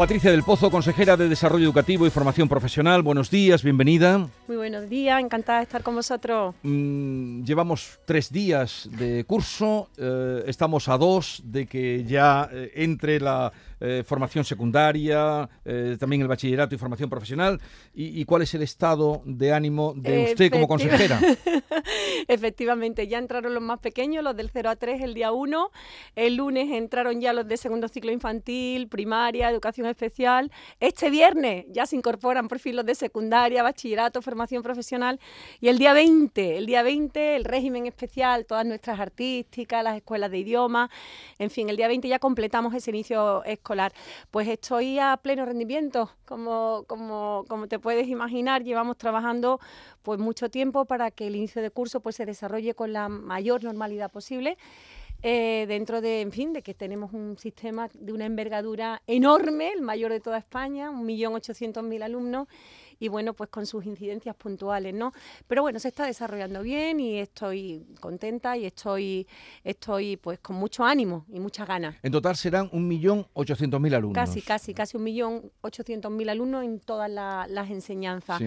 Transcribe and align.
Patricia 0.00 0.30
del 0.30 0.44
Pozo, 0.44 0.70
consejera 0.70 1.14
de 1.18 1.28
Desarrollo 1.28 1.66
Educativo 1.66 2.06
y 2.06 2.10
Formación 2.10 2.48
Profesional. 2.48 3.02
Buenos 3.02 3.30
días, 3.30 3.62
bienvenida. 3.62 4.30
Muy 4.48 4.56
buenos 4.56 4.88
días, 4.88 5.20
encantada 5.20 5.58
de 5.58 5.64
estar 5.64 5.82
con 5.82 5.94
vosotros. 5.94 6.54
Mm, 6.62 7.42
llevamos 7.42 8.00
tres 8.06 8.32
días 8.32 8.88
de 8.92 9.24
curso, 9.24 9.90
eh, 9.98 10.42
estamos 10.46 10.88
a 10.88 10.96
dos 10.96 11.42
de 11.44 11.66
que 11.66 12.04
ya 12.04 12.48
eh, 12.50 12.72
entre 12.76 13.20
la 13.20 13.52
eh, 13.80 14.02
formación 14.06 14.44
secundaria, 14.44 15.48
también 15.98 16.22
el 16.22 16.28
bachillerato 16.28 16.74
y 16.74 16.78
formación 16.78 17.08
profesional. 17.10 17.60
¿Y, 17.94 18.24
cuál 18.24 18.42
es 18.42 18.54
el 18.54 18.62
estado 18.62 19.22
de 19.24 19.52
ánimo 19.52 19.94
de 19.96 20.30
usted 20.30 20.50
como 20.50 20.68
consejera? 20.68 21.20
Efectivamente, 22.28 23.08
ya 23.08 23.18
entraron 23.18 23.54
los 23.54 23.62
más 23.62 23.78
pequeños, 23.80 24.22
los 24.22 24.36
del 24.36 24.50
0 24.50 24.70
a 24.70 24.76
3 24.76 25.02
el 25.02 25.14
día 25.14 25.32
1. 25.32 25.70
El 26.16 26.36
lunes 26.36 26.70
entraron 26.70 27.20
ya 27.20 27.32
los 27.32 27.46
de 27.46 27.56
segundo 27.56 27.88
ciclo 27.88 28.12
infantil, 28.12 28.88
primaria, 28.88 29.50
educación 29.50 29.86
especial. 29.86 30.50
Este 30.78 31.10
viernes 31.10 31.66
ya 31.70 31.86
se 31.86 31.96
incorporan 31.96 32.48
por 32.48 32.58
fin 32.58 32.76
los 32.76 32.86
de 32.86 32.94
secundaria, 32.94 33.62
bachillerato, 33.62 34.22
formación 34.22 34.62
profesional. 34.62 35.20
Y 35.60 35.68
el 35.68 35.78
día 35.78 35.92
20, 35.92 36.58
el 36.58 36.66
día 36.66 36.82
20, 36.82 37.36
el 37.36 37.44
régimen 37.44 37.86
especial, 37.86 38.46
todas 38.46 38.66
nuestras 38.66 39.00
artísticas, 39.00 39.82
las 39.82 39.96
escuelas 39.96 40.30
de 40.30 40.38
idioma. 40.38 40.90
En 41.38 41.50
fin, 41.50 41.68
el 41.68 41.76
día 41.76 41.88
20 41.88 42.08
ya 42.08 42.18
completamos 42.18 42.74
ese 42.74 42.90
inicio 42.90 43.44
escolar. 43.44 43.69
Pues 44.30 44.48
estoy 44.48 44.98
a 44.98 45.16
pleno 45.16 45.46
rendimiento, 45.46 46.10
como, 46.24 46.84
como, 46.86 47.44
como 47.48 47.68
te 47.68 47.78
puedes 47.78 48.08
imaginar, 48.08 48.64
llevamos 48.64 48.96
trabajando 48.96 49.60
pues 50.02 50.18
mucho 50.18 50.50
tiempo 50.50 50.86
para 50.86 51.10
que 51.10 51.26
el 51.26 51.36
inicio 51.36 51.62
de 51.62 51.70
curso 51.70 52.00
pues 52.00 52.16
se 52.16 52.26
desarrolle 52.26 52.74
con 52.74 52.92
la 52.92 53.08
mayor 53.08 53.62
normalidad 53.62 54.10
posible. 54.10 54.56
Eh, 55.22 55.66
dentro 55.68 56.00
de, 56.00 56.22
en 56.22 56.32
fin, 56.32 56.52
de 56.54 56.62
que 56.62 56.72
tenemos 56.72 57.12
un 57.12 57.36
sistema 57.36 57.90
de 57.92 58.12
una 58.12 58.24
envergadura 58.24 59.02
enorme, 59.06 59.70
el 59.72 59.82
mayor 59.82 60.12
de 60.12 60.20
toda 60.20 60.38
España, 60.38 60.90
1.800.000 60.90 62.02
alumnos, 62.02 62.48
y 63.00 63.08
bueno, 63.08 63.32
pues 63.32 63.50
con 63.50 63.66
sus 63.66 63.84
incidencias 63.86 64.36
puntuales, 64.36 64.94
¿no? 64.94 65.12
Pero 65.48 65.62
bueno, 65.62 65.80
se 65.80 65.88
está 65.88 66.04
desarrollando 66.04 66.62
bien 66.62 67.00
y 67.00 67.18
estoy 67.18 67.86
contenta 67.98 68.56
y 68.56 68.66
estoy, 68.66 69.26
estoy 69.64 70.18
pues 70.18 70.38
con 70.38 70.56
mucho 70.56 70.84
ánimo 70.84 71.24
y 71.32 71.40
mucha 71.40 71.64
ganas. 71.64 71.96
En 72.02 72.12
total 72.12 72.36
serán 72.36 72.70
1.800.000 72.70 73.94
alumnos. 73.94 74.14
Casi, 74.14 74.42
casi, 74.42 74.74
casi 74.74 74.98
1.800.000 74.98 76.30
alumnos 76.30 76.64
en 76.64 76.78
todas 76.78 77.10
las 77.10 77.70
enseñanzas. 77.70 78.40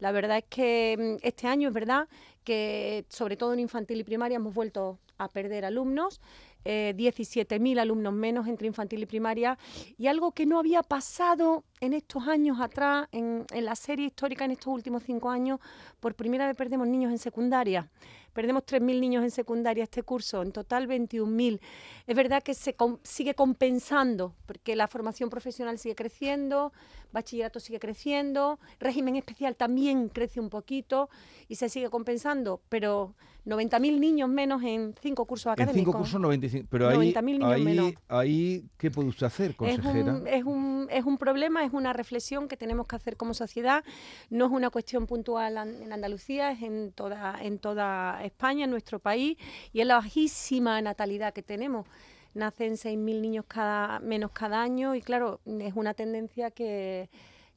La 0.00 0.10
verdad 0.10 0.38
es 0.38 0.44
que 0.48 1.18
mm, 1.22 1.24
este 1.26 1.46
año 1.46 1.68
es 1.68 1.74
verdad 1.74 2.08
que 2.42 3.04
sobre 3.08 3.36
todo 3.36 3.52
en 3.52 3.60
infantil 3.60 4.00
y 4.00 4.04
primaria 4.04 4.36
hemos 4.36 4.52
vuelto 4.52 4.98
a 5.18 5.28
perder 5.28 5.64
alumnos. 5.64 6.20
Eh, 6.64 6.94
17.000 6.94 7.80
alumnos 7.80 8.12
menos 8.12 8.46
entre 8.46 8.66
infantil 8.66 9.02
y 9.02 9.06
primaria 9.06 9.56
y 9.96 10.08
algo 10.08 10.32
que 10.32 10.44
no 10.44 10.58
había 10.58 10.82
pasado 10.82 11.64
en 11.80 11.94
estos 11.94 12.28
años 12.28 12.60
atrás, 12.60 13.08
en, 13.12 13.46
la 13.50 13.74
serie 13.74 14.06
histórica 14.06 14.44
en 14.44 14.50
estos 14.50 14.66
últimos 14.66 15.02
cinco 15.04 15.30
años, 15.30 15.58
por 16.00 16.14
primera 16.14 16.46
vez 16.46 16.54
perdemos 16.56 16.86
niños 16.86 17.12
en 17.12 17.18
secundaria. 17.18 17.88
Perdemos 18.34 18.62
3.000 18.62 19.00
niños 19.00 19.24
en 19.24 19.30
secundaria 19.32 19.82
este 19.82 20.04
curso, 20.04 20.42
en 20.42 20.52
total 20.52 20.86
21.000. 20.86 21.58
Es 22.06 22.14
verdad 22.14 22.42
que 22.42 22.54
se 22.54 22.76
sigue 23.02 23.34
compensando, 23.34 24.34
porque 24.46 24.76
la 24.76 24.86
formación 24.86 25.30
profesional 25.30 25.78
sigue 25.78 25.96
creciendo, 25.96 26.72
bachillerato 27.10 27.58
sigue 27.58 27.80
creciendo, 27.80 28.60
régimen 28.78 29.16
especial 29.16 29.56
también 29.56 30.08
crece 30.10 30.38
un 30.38 30.48
poquito 30.48 31.10
y 31.48 31.56
se 31.56 31.68
sigue 31.68 31.90
compensando, 31.90 32.60
pero 32.68 33.16
90.000 33.46 33.98
niños 33.98 34.28
menos 34.28 34.62
en 34.62 34.94
cinco 35.00 35.24
cursos 35.24 35.52
académicos. 35.52 35.78
En 35.78 35.84
cinco 35.84 35.98
cursos, 35.98 36.20
95. 36.20 36.68
Pero 36.70 36.88
ahí, 36.88 37.14
ahí, 37.42 37.94
ahí, 38.08 38.64
¿qué 38.76 38.90
puede 38.90 39.08
usted 39.08 39.26
hacer, 39.26 39.56
consejera? 39.56 40.20
Es 40.26 40.44
un, 40.44 40.88
es, 40.90 41.04
un, 41.04 41.18
problema, 41.18 41.64
es 41.64 41.72
una 41.72 41.92
reflexión 41.92 42.48
que 42.48 42.56
tenemos 42.56 42.86
que 42.86 42.96
hacer 42.96 43.16
como 43.16 43.34
sociedad. 43.34 43.84
No 44.28 44.46
es 44.46 44.52
una 44.52 44.70
cuestión 44.70 45.06
puntual 45.06 45.56
en 45.56 45.92
Andalucía, 45.92 46.52
es 46.52 46.62
en 46.62 46.92
toda, 46.92 47.38
en 47.40 47.58
toda 47.58 48.22
España, 48.24 48.64
en 48.64 48.70
nuestro 48.70 48.98
país, 48.98 49.38
y 49.72 49.80
es 49.80 49.86
la 49.86 49.96
bajísima 49.96 50.80
natalidad 50.82 51.32
que 51.32 51.42
tenemos. 51.42 51.86
Nacen 52.34 52.74
6.000 52.74 53.20
niños 53.20 53.44
cada, 53.48 53.98
menos 54.00 54.30
cada 54.30 54.62
año 54.62 54.94
y 54.94 55.02
claro, 55.02 55.40
es 55.46 55.74
una 55.74 55.94
tendencia 55.94 56.50
que 56.50 57.08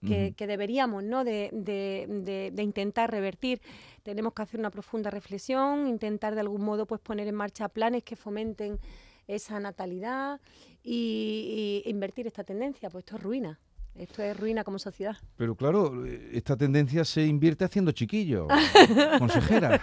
que, 0.04 0.48
deberíamos 0.48 1.04
¿no? 1.04 1.24
De, 1.24 1.50
de, 1.54 2.52
de, 2.54 2.64
intentar 2.64 3.12
revertir. 3.12 3.62
Tenemos 4.04 4.34
que 4.34 4.42
hacer 4.42 4.60
una 4.60 4.70
profunda 4.70 5.10
reflexión, 5.10 5.88
intentar 5.88 6.36
de 6.36 6.42
algún 6.42 6.62
modo 6.62 6.86
pues, 6.86 7.00
poner 7.00 7.28
en 7.28 7.36
marcha 7.36 7.70
planes 7.70 8.04
que 8.04 8.18
fomenten 8.18 8.78
esa 9.28 9.60
natalidad 9.62 10.42
y, 10.84 11.84
y 11.86 11.90
invertir 11.90 12.28
esta 12.28 12.44
tendencia, 12.44 12.90
pues 12.90 13.06
esto 13.06 13.16
es 13.16 13.24
ruina. 13.24 13.60
Esto 13.96 14.24
es 14.24 14.38
ruina 14.38 14.64
como 14.64 14.80
sociedad. 14.80 15.16
Pero 15.38 15.56
claro, 15.56 16.06
esta 16.06 16.58
tendencia 16.58 17.06
se 17.06 17.26
invierte 17.26 17.64
haciendo 17.64 17.92
chiquillos, 17.92 18.48
consejera. 19.20 19.80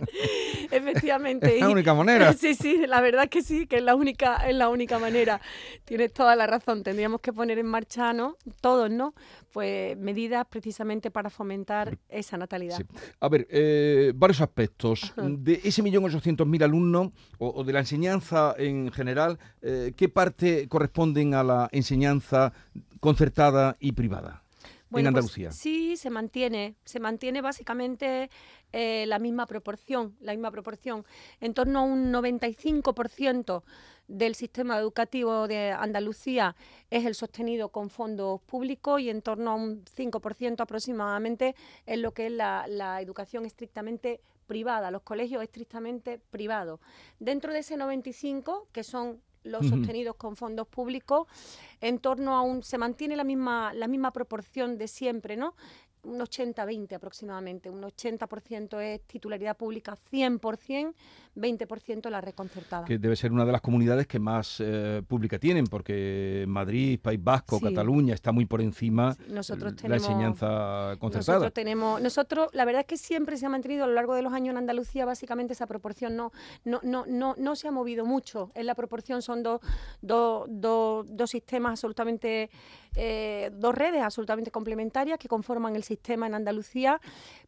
Efectivamente. 0.70 1.54
Es 1.54 1.60
la 1.60 1.68
única 1.68 1.94
manera. 1.94 2.32
Sí, 2.40 2.54
sí, 2.54 2.86
la 2.86 3.00
verdad 3.00 3.28
que 3.28 3.42
sí, 3.42 3.66
que 3.66 3.76
es 3.76 3.82
la 3.82 3.94
única, 3.94 4.48
es 4.48 4.54
la 4.54 4.68
única 4.68 4.98
manera. 4.98 5.40
Tienes 5.84 6.12
toda 6.12 6.34
la 6.36 6.46
razón. 6.46 6.82
Tendríamos 6.82 7.20
que 7.20 7.32
poner 7.32 7.58
en 7.58 7.66
marcha, 7.66 8.12
¿no? 8.12 8.36
Todos, 8.60 8.90
¿no? 8.90 9.14
Pues 9.52 9.96
medidas 9.98 10.46
precisamente 10.48 11.10
para 11.10 11.28
fomentar 11.28 11.98
esa 12.08 12.38
natalidad. 12.38 12.80
A 13.20 13.28
ver, 13.28 13.46
eh, 13.50 14.12
varios 14.14 14.40
aspectos. 14.40 15.12
De 15.16 15.60
ese 15.64 15.82
millón 15.82 16.04
ochocientos 16.04 16.46
mil 16.46 16.62
alumnos 16.62 17.10
o, 17.38 17.62
de 17.64 17.72
la 17.72 17.80
enseñanza 17.80 18.54
en 18.56 18.90
general, 18.92 19.38
eh, 19.60 19.92
¿qué 19.96 20.08
parte 20.08 20.68
corresponden 20.68 21.34
a 21.34 21.42
la 21.42 21.68
enseñanza 21.72 22.52
concertada 23.00 23.76
y 23.80 23.92
privada? 23.92 24.39
En 24.90 25.04
pues 25.04 25.06
Andalucía. 25.06 25.52
sí, 25.52 25.96
se 25.96 26.10
mantiene, 26.10 26.74
se 26.84 26.98
mantiene 26.98 27.40
básicamente 27.40 28.28
eh, 28.72 29.04
la 29.06 29.20
misma 29.20 29.46
proporción, 29.46 30.16
la 30.20 30.32
misma 30.32 30.50
proporción. 30.50 31.04
En 31.40 31.54
torno 31.54 31.78
a 31.78 31.82
un 31.82 32.12
95% 32.12 33.62
del 34.08 34.34
sistema 34.34 34.76
educativo 34.78 35.46
de 35.46 35.70
Andalucía 35.70 36.56
es 36.90 37.06
el 37.06 37.14
sostenido 37.14 37.68
con 37.68 37.88
fondos 37.88 38.40
públicos 38.42 39.00
y 39.00 39.10
en 39.10 39.22
torno 39.22 39.52
a 39.52 39.54
un 39.54 39.84
5% 39.84 40.60
aproximadamente 40.60 41.54
es 41.86 41.98
lo 41.98 42.12
que 42.12 42.26
es 42.26 42.32
la, 42.32 42.66
la 42.66 43.00
educación 43.00 43.46
estrictamente 43.46 44.20
privada, 44.48 44.90
los 44.90 45.02
colegios 45.02 45.44
estrictamente 45.44 46.20
privados. 46.30 46.80
Dentro 47.20 47.52
de 47.52 47.60
ese 47.60 47.76
95, 47.76 48.66
que 48.72 48.82
son 48.82 49.22
los 49.42 49.66
sostenidos 49.66 50.16
con 50.16 50.36
fondos 50.36 50.66
públicos, 50.68 51.26
en 51.80 51.98
torno 51.98 52.36
a 52.36 52.42
un 52.42 52.62
se 52.62 52.78
mantiene 52.78 53.16
la 53.16 53.24
misma 53.24 53.72
la 53.72 53.88
misma 53.88 54.12
proporción 54.12 54.78
de 54.78 54.88
siempre, 54.88 55.36
¿no? 55.36 55.54
un 56.02 56.20
80-20 56.20 56.94
aproximadamente. 56.94 57.70
Un 57.70 57.82
80% 57.82 58.80
es 58.80 59.02
titularidad 59.02 59.56
pública 59.56 59.96
100%, 60.10 60.94
20% 61.36 62.10
la 62.10 62.20
reconcertada. 62.20 62.84
Que 62.84 62.98
debe 62.98 63.16
ser 63.16 63.32
una 63.32 63.44
de 63.44 63.52
las 63.52 63.60
comunidades 63.60 64.06
que 64.06 64.18
más 64.18 64.56
eh, 64.60 65.02
pública 65.06 65.38
tienen, 65.38 65.66
porque 65.66 66.44
Madrid, 66.48 66.98
País 67.00 67.22
Vasco, 67.22 67.60
Cataluña 67.60 68.14
está 68.14 68.32
muy 68.32 68.46
por 68.46 68.60
encima 68.60 69.16
nosotros 69.28 69.76
tenemos, 69.76 69.90
la 69.90 69.96
enseñanza 69.96 70.96
concertada. 70.98 71.38
Nosotros 71.38 71.54
tenemos, 71.54 72.00
nosotros, 72.00 72.48
la 72.52 72.64
verdad 72.64 72.80
es 72.80 72.86
que 72.86 72.96
siempre 72.96 73.36
se 73.36 73.46
ha 73.46 73.48
mantenido 73.48 73.84
a 73.84 73.86
lo 73.86 73.94
largo 73.94 74.14
de 74.14 74.22
los 74.22 74.32
años 74.32 74.52
en 74.52 74.58
Andalucía 74.58 75.04
básicamente 75.04 75.52
esa 75.52 75.66
proporción 75.66 76.16
no, 76.16 76.32
no, 76.64 76.80
no, 76.82 77.04
no, 77.06 77.34
no 77.38 77.56
se 77.56 77.68
ha 77.68 77.70
movido 77.70 78.04
mucho. 78.04 78.50
En 78.54 78.66
la 78.66 78.74
proporción 78.74 79.22
son 79.22 79.42
dos, 79.42 79.60
dos, 80.00 80.46
dos, 80.48 81.06
dos 81.08 81.30
sistemas 81.30 81.72
absolutamente, 81.72 82.50
eh, 82.96 83.50
dos 83.54 83.74
redes 83.74 84.02
absolutamente 84.02 84.50
complementarias 84.50 85.18
que 85.18 85.28
conforman 85.28 85.76
el 85.76 85.82
sistema 85.82 86.26
en 86.26 86.34
Andalucía, 86.34 87.00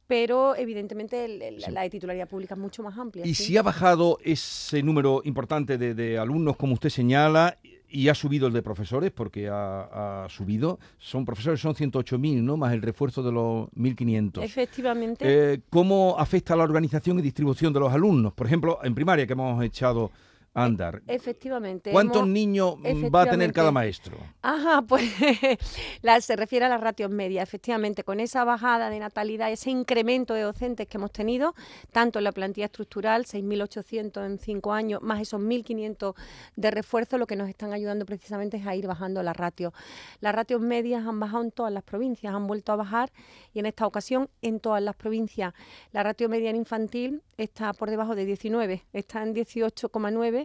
pero 0.06 0.56
evidentemente 0.56 1.26
la 1.70 1.82
de 1.82 1.90
titularidad 1.90 2.28
pública 2.28 2.54
es 2.54 2.60
mucho 2.60 2.82
más 2.82 2.98
amplia. 2.98 3.26
¿Y 3.26 3.34
si 3.34 3.56
ha 3.56 3.62
bajado 3.62 4.18
ese 4.22 4.82
número 4.82 5.22
importante 5.24 5.78
de, 5.78 6.18
alumnos, 6.18 6.56
como 6.56 6.74
usted 6.74 6.90
señala, 6.90 7.58
y 7.88 8.08
ha 8.08 8.14
subido 8.14 8.46
el 8.46 8.54
de 8.54 8.62
profesores, 8.62 9.10
porque 9.10 9.48
ha, 9.50 10.26
subido. 10.30 10.78
Son 10.98 11.26
profesores, 11.26 11.60
son 11.60 11.74
108.000, 11.74 12.42
¿no? 12.42 12.56
Más 12.56 12.72
el 12.72 12.80
refuerzo 12.80 13.22
de 13.22 13.32
los 13.32 13.68
1.500. 13.72 14.42
Efectivamente. 14.42 15.24
Eh, 15.26 15.60
¿Cómo 15.68 16.16
afecta 16.18 16.56
la 16.56 16.64
organización 16.64 17.18
y 17.18 17.22
distribución 17.22 17.72
de 17.72 17.80
los 17.80 17.92
alumnos? 17.92 18.32
Por 18.32 18.46
ejemplo, 18.46 18.78
en 18.82 18.94
primaria, 18.94 19.26
que 19.26 19.34
hemos 19.34 19.62
echado 19.62 20.10
andar. 20.54 21.02
Efectivamente. 21.06 21.90
¿Cuántos 21.90 22.26
niños 22.26 22.76
va 23.14 23.22
a 23.22 23.30
tener 23.30 23.52
cada 23.52 23.72
maestro? 23.72 24.18
Ajá, 24.42 24.82
pues 24.82 25.10
la, 26.02 26.20
se 26.20 26.36
refiere 26.36 26.66
a 26.66 26.68
las 26.68 26.80
ratios 26.80 27.10
medias. 27.10 27.42
Efectivamente, 27.42 28.04
con 28.04 28.20
esa 28.20 28.44
bajada 28.44 28.90
de 28.90 28.98
natalidad, 28.98 29.50
ese 29.50 29.70
incremento 29.70 30.34
de 30.34 30.42
docentes 30.42 30.86
que 30.86 30.98
hemos 30.98 31.10
tenido, 31.12 31.54
tanto 31.90 32.18
en 32.18 32.24
la 32.24 32.32
plantilla 32.32 32.66
estructural, 32.66 33.24
6.800 33.24 34.26
en 34.26 34.38
cinco 34.38 34.72
años, 34.72 35.00
más 35.02 35.20
esos 35.20 35.40
1.500 35.40 36.14
de 36.56 36.70
refuerzo, 36.70 37.18
lo 37.18 37.26
que 37.26 37.36
nos 37.36 37.48
están 37.48 37.72
ayudando 37.72 38.04
precisamente 38.04 38.58
es 38.58 38.66
a 38.66 38.76
ir 38.76 38.86
bajando 38.86 39.22
las 39.22 39.36
ratios. 39.36 39.72
Las 40.20 40.34
ratios 40.34 40.60
medias 40.60 41.06
han 41.06 41.18
bajado 41.18 41.44
en 41.44 41.50
todas 41.50 41.72
las 41.72 41.82
provincias, 41.82 42.34
han 42.34 42.46
vuelto 42.46 42.72
a 42.72 42.76
bajar 42.76 43.10
y 43.54 43.58
en 43.58 43.66
esta 43.66 43.86
ocasión 43.86 44.28
en 44.42 44.60
todas 44.60 44.82
las 44.82 44.96
provincias. 44.96 45.54
La 45.92 46.02
ratio 46.02 46.28
media 46.28 46.50
en 46.50 46.56
infantil 46.56 47.22
está 47.36 47.72
por 47.72 47.90
debajo 47.90 48.14
de 48.14 48.26
19, 48.26 48.84
está 48.92 49.22
en 49.22 49.34
18,9 49.34 50.41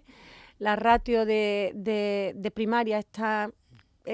la 0.60 0.76
ratio 0.76 1.26
de, 1.26 1.72
de, 1.76 2.52
primaria 2.52 3.00
está 3.00 3.52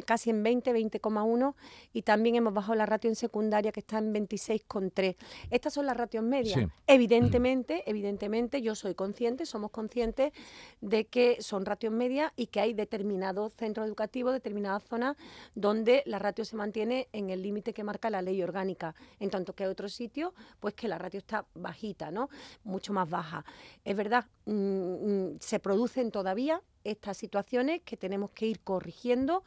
casi 0.02 0.32
en 0.32 0.42
20, 0.42 0.74
20,1 0.74 1.54
y 1.94 2.02
también 2.02 2.36
hemos 2.36 2.54
bajado 2.54 2.76
la 2.76 2.86
ratio 2.86 3.10
en 3.10 3.16
secundaria 3.16 3.72
que 3.72 3.82
está 3.82 4.00
en 4.00 4.14
26,3. 4.14 5.16
Estas 5.52 5.74
son 5.74 5.86
las 5.86 5.96
ratios 5.96 6.24
medias. 6.24 6.60
Evidentemente, 6.88 7.84
evidentemente 7.86 8.62
yo 8.62 8.76
soy 8.76 8.96
consciente, 8.96 9.46
somos 9.46 9.72
conscientes 9.72 10.34
de 10.82 11.06
que 11.06 11.42
son 11.42 11.66
ratios 11.66 11.94
medias 11.94 12.32
y 12.36 12.48
que 12.48 12.60
hay 12.60 12.74
determinados 12.74 13.54
centros 13.54 13.88
educativos, 13.88 14.34
determinadas 14.34 14.84
zonas 14.84 15.16
donde 15.56 16.04
la 16.06 16.20
ratio 16.20 16.46
se 16.46 16.56
mantiene 16.56 17.08
en 17.12 17.30
el 17.30 17.42
límite 17.42 17.74
que 17.74 17.84
marca 17.84 18.10
la 18.10 18.22
ley 18.22 18.42
orgánica, 18.42 18.96
en 19.20 19.30
tanto 19.30 19.54
que 19.54 19.64
hay 19.64 19.70
otros 19.70 19.94
sitios 19.94 20.34
pues 20.60 20.74
que 20.74 20.88
la 20.88 20.98
ratio 20.98 21.20
está 21.20 21.46
bajita, 21.54 22.12
¿no? 22.12 22.30
Mucho 22.64 22.94
más 22.94 23.10
baja. 23.10 23.46
Es 23.84 23.96
verdad, 23.96 24.26
mm, 24.46 24.54
mm, 24.54 25.38
se 25.40 25.60
producen 25.60 26.12
todavía 26.12 26.62
estas 26.84 27.18
situaciones 27.18 27.82
que 27.84 27.98
tenemos 27.98 28.32
que 28.32 28.48
ir 28.48 28.60
corrigiendo 28.60 29.44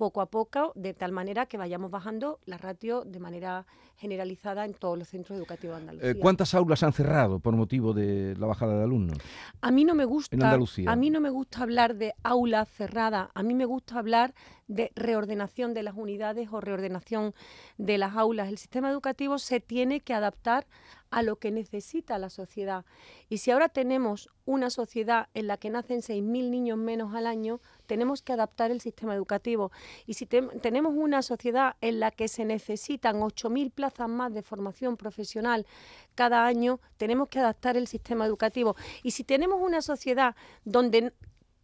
poco 0.00 0.22
a 0.22 0.30
poco, 0.30 0.72
de 0.76 0.94
tal 0.94 1.12
manera 1.12 1.44
que 1.44 1.58
vayamos 1.58 1.90
bajando 1.90 2.38
la 2.46 2.56
ratio 2.56 3.04
de 3.04 3.20
manera 3.20 3.66
generalizada 3.96 4.64
en 4.64 4.72
todos 4.72 4.98
los 4.98 5.08
centros 5.08 5.36
educativos 5.36 5.76
de 5.76 5.80
Andalucía. 5.82 6.10
Eh, 6.12 6.14
¿Cuántas 6.14 6.54
aulas 6.54 6.82
han 6.82 6.94
cerrado 6.94 7.38
por 7.38 7.54
motivo 7.54 7.92
de 7.92 8.34
la 8.38 8.46
bajada 8.46 8.78
de 8.78 8.84
alumnos? 8.84 9.18
A 9.60 9.70
mí 9.70 9.84
no 9.84 9.94
me 9.94 10.06
gusta, 10.06 10.58
a 10.86 10.96
mí 10.96 11.10
no 11.10 11.20
me 11.20 11.28
gusta 11.28 11.64
hablar 11.64 11.96
de 11.96 12.14
aulas 12.22 12.66
cerradas, 12.70 13.28
a 13.34 13.42
mí 13.42 13.52
me 13.52 13.66
gusta 13.66 13.98
hablar 13.98 14.32
de 14.68 14.90
reordenación 14.94 15.74
de 15.74 15.82
las 15.82 15.94
unidades 15.94 16.48
o 16.50 16.62
reordenación 16.62 17.34
de 17.76 17.98
las 17.98 18.16
aulas. 18.16 18.48
El 18.48 18.56
sistema 18.56 18.88
educativo 18.88 19.38
se 19.38 19.60
tiene 19.60 20.00
que 20.00 20.14
adaptar 20.14 20.66
a 21.10 21.22
lo 21.22 21.36
que 21.36 21.50
necesita 21.50 22.18
la 22.18 22.30
sociedad. 22.30 22.84
Y 23.28 23.38
si 23.38 23.50
ahora 23.50 23.68
tenemos 23.68 24.30
una 24.46 24.70
sociedad 24.70 25.28
en 25.34 25.46
la 25.46 25.56
que 25.56 25.70
nacen 25.70 26.00
6.000 26.00 26.50
niños 26.50 26.78
menos 26.78 27.14
al 27.14 27.26
año, 27.26 27.60
tenemos 27.90 28.22
que 28.22 28.32
adaptar 28.32 28.70
el 28.70 28.80
sistema 28.80 29.16
educativo. 29.16 29.72
Y 30.06 30.14
si 30.14 30.24
tenemos 30.24 30.94
una 30.94 31.22
sociedad 31.22 31.74
en 31.80 31.98
la 31.98 32.12
que 32.12 32.28
se 32.28 32.44
necesitan 32.44 33.16
8.000 33.20 33.72
plazas 33.72 34.08
más 34.08 34.32
de 34.32 34.42
formación 34.42 34.96
profesional 34.96 35.66
cada 36.14 36.46
año, 36.46 36.78
tenemos 36.98 37.28
que 37.28 37.40
adaptar 37.40 37.76
el 37.76 37.88
sistema 37.88 38.26
educativo. 38.26 38.76
Y 39.02 39.10
si 39.10 39.24
tenemos 39.24 39.60
una 39.60 39.82
sociedad 39.82 40.36
donde 40.64 41.12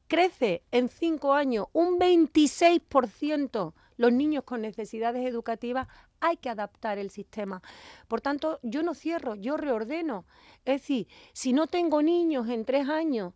crece 0.08 0.64
en 0.72 0.88
cinco 0.88 1.32
años 1.32 1.68
un 1.72 1.96
26% 2.00 3.72
los 3.96 4.12
niños 4.12 4.42
con 4.42 4.62
necesidades 4.62 5.24
educativas, 5.24 5.86
hay 6.18 6.38
que 6.38 6.50
adaptar 6.50 6.98
el 6.98 7.10
sistema. 7.10 7.62
Por 8.08 8.20
tanto, 8.20 8.58
yo 8.64 8.82
no 8.82 8.94
cierro, 8.94 9.36
yo 9.36 9.56
reordeno. 9.56 10.24
Es 10.64 10.82
decir, 10.82 11.06
si 11.32 11.52
no 11.52 11.68
tengo 11.68 12.02
niños 12.02 12.48
en 12.48 12.64
tres 12.64 12.88
años 12.88 13.32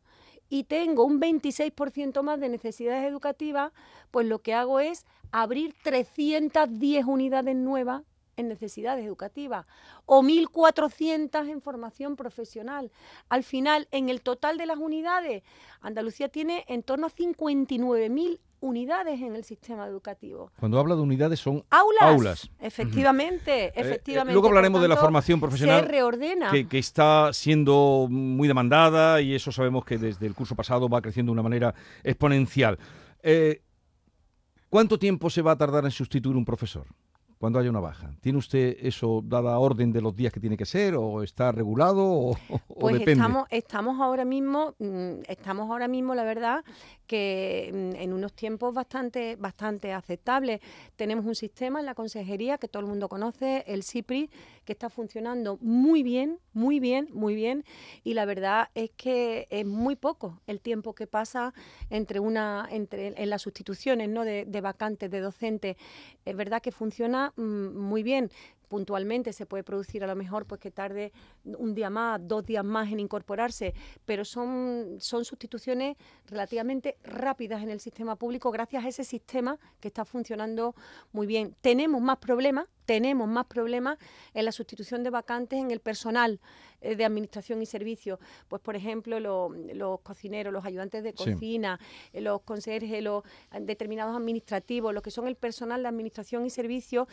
y 0.51 0.65
tengo 0.65 1.05
un 1.05 1.21
26% 1.21 2.23
más 2.23 2.41
de 2.41 2.51
necesidades 2.51 3.05
educativas, 3.05 3.73
pues 4.11 4.27
lo 4.27 4.41
que 4.41 4.53
hago 4.53 4.81
es 4.81 5.07
abrir 5.33 5.75
310 5.83 7.07
unidades 7.07 7.57
nuevas 7.57 8.03
en 8.41 8.49
necesidades 8.49 9.05
educativas 9.05 9.67
o 10.07 10.23
1.400 10.23 11.49
en 11.49 11.61
formación 11.61 12.17
profesional. 12.17 12.91
Al 13.29 13.45
final, 13.45 13.89
en 13.91 14.09
el 14.09 14.23
total 14.23 14.59
de 14.59 14.67
las 14.67 14.79
unidades, 14.79 15.43
Andalucía 15.81 16.29
tiene 16.29 16.65
en 16.69 16.83
torno 16.83 17.07
a 17.07 17.11
59.000 17.11 18.41
unidades 18.61 19.21
en 19.21 19.35
el 19.35 19.45
sistema 19.45 19.87
educativo. 19.87 20.53
Cuando 20.59 20.79
habla 20.79 20.95
de 20.95 21.01
unidades 21.01 21.41
son 21.41 21.65
aulas. 21.71 22.51
Efectivamente, 22.61 23.67
eh, 23.67 23.73
efectivamente. 23.75 24.33
luego 24.35 24.49
hablaremos 24.49 24.83
de 24.83 24.89
la 24.89 24.97
formación 24.97 25.41
profesional. 25.41 25.83
Se 25.83 25.89
reordena. 25.89 26.51
Que, 26.51 26.79
está 26.79 27.33
siendo 27.33 28.07
muy 28.11 28.49
demandada 28.49 29.21
y 29.21 29.35
eso 29.35 29.53
sabemos 29.53 29.85
que 29.85 29.99
desde 29.99 30.27
el 30.27 30.35
curso 30.35 30.55
pasado 30.55 30.89
va 30.89 31.01
creciendo 31.01 31.31
de 31.31 31.35
una 31.35 31.43
manera 31.43 31.75
exponencial. 32.03 32.79
Eh, 33.23 33.63
¿Cuánto 34.69 34.99
tiempo 34.99 35.31
se 35.31 35.43
va 35.43 35.53
a 35.53 35.59
tardar 35.59 35.85
en 35.85 35.91
sustituir 35.91 36.37
un 36.37 36.45
profesor? 36.45 36.87
Cuando 37.41 37.59
haya 37.59 37.71
una 37.71 37.81
baja. 37.81 38.13
¿Tiene 38.21 38.39
usted 38.39 38.77
eso 38.83 39.23
dada 39.25 39.59
orden 39.59 39.93
de 39.93 40.03
los 40.03 40.15
días 40.15 40.31
que 40.31 40.41
tiene 40.41 40.59
que 40.59 40.67
ser 40.67 40.95
o 40.95 41.23
está 41.23 41.51
regulado 41.51 42.05
o, 42.05 42.37
pues 42.79 42.99
depende? 42.99 43.13
Estamos, 43.13 43.49
estamos 43.49 43.99
ahora 43.99 44.27
mismo, 44.27 44.75
mm, 44.79 45.23
estamos 45.27 45.71
ahora 45.71 45.89
mismo, 45.89 46.15
la 46.15 46.25
verdad, 46.25 46.63
que 47.07 47.71
mm, 47.73 47.97
en 47.97 48.13
unos 48.13 48.35
tiempos 48.35 48.75
bastante, 48.75 49.37
bastante 49.37 49.95
aceptables. 49.95 50.61
Tenemos 50.97 51.25
un 51.25 51.35
sistema 51.35 51.81
en 51.81 51.87
la 51.87 51.95
consejería 51.95 52.59
que 52.59 52.69
todo 52.69 52.83
el 52.83 52.89
mundo 52.91 53.09
conoce, 53.09 53.65
el 53.67 53.85
CIPRI, 53.85 54.29
que 54.71 54.75
está 54.75 54.89
funcionando 54.89 55.59
muy 55.61 56.05
bien, 56.05 56.39
muy 56.53 56.79
bien, 56.79 57.09
muy 57.13 57.35
bien. 57.35 57.65
Y 58.05 58.15
la 58.15 58.25
verdad 58.25 58.69
es 58.77 58.93
que 58.97 59.49
es 59.51 59.67
muy 59.67 59.97
poco 59.97 60.41
el 60.47 60.61
tiempo 60.61 60.95
que 60.95 61.09
pasa 61.09 61.53
entre 61.91 62.21
una, 62.21 62.69
entre 62.71 63.21
en 63.21 63.31
las 63.31 63.43
sustituciones 63.43 64.09
¿no? 64.09 64.25
de, 64.25 64.61
vacantes 64.61 65.11
de 65.11 65.19
docentes. 65.19 65.77
Es 66.25 66.37
verdad 66.37 66.63
que 66.63 66.71
funciona 66.71 67.33
Mm, 67.37 67.77
muy 67.77 68.03
bien 68.03 68.31
puntualmente 68.71 69.33
se 69.33 69.47
puede 69.47 69.65
producir 69.65 70.05
a 70.05 70.07
lo 70.07 70.15
mejor 70.15 70.47
pues 70.47 70.61
que 70.61 70.71
tarde 70.71 71.13
un 71.45 71.75
día 71.75 71.91
más, 71.91 72.21
dos 72.23 72.47
días 72.47 72.65
más 72.65 72.91
en 72.93 73.01
incorporarse, 73.01 73.75
pero 74.07 74.25
son, 74.25 74.97
son 75.01 75.25
sustituciones 75.25 75.97
relativamente 76.27 76.97
rápidas 77.03 77.63
en 77.63 77.71
el 77.71 77.81
sistema 77.81 78.15
público 78.15 78.53
gracias 78.53 78.85
a 78.85 78.89
ese 78.89 79.03
sistema 79.03 79.59
que 79.81 79.89
está 79.89 80.05
funcionando 80.05 80.77
muy 81.11 81.27
bien. 81.27 81.57
Tenemos 81.61 82.01
más 82.01 82.19
problemas, 82.19 82.67
tenemos 82.85 83.29
más 83.29 83.47
problemas 83.47 83.99
en 84.35 84.45
la 84.45 84.53
sustitución 84.53 85.03
de 85.03 85.11
vacantes 85.11 85.59
en 85.59 85.71
el 85.71 85.81
personal 85.81 86.41
eh, 86.81 86.97
de 86.97 87.05
administración 87.05 87.61
y 87.63 87.67
servicios. 87.67 88.19
Pues, 88.49 88.63
por 88.63 88.75
ejemplo, 88.75 89.21
los 89.21 90.01
cocineros, 90.01 90.53
los 90.53 90.65
ayudantes 90.65 91.05
de 91.05 91.13
cocina, 91.13 91.79
eh, 92.13 92.21
los 92.21 92.41
conserjes, 92.43 93.03
los 93.03 93.23
determinados 93.61 94.17
administrativos, 94.17 94.95
los 94.95 95.03
que 95.03 95.11
son 95.11 95.29
el 95.29 95.37
personal 95.37 95.83
de 95.83 95.89
administración 95.89 96.47
y 96.47 96.51
servicios, 96.51 97.07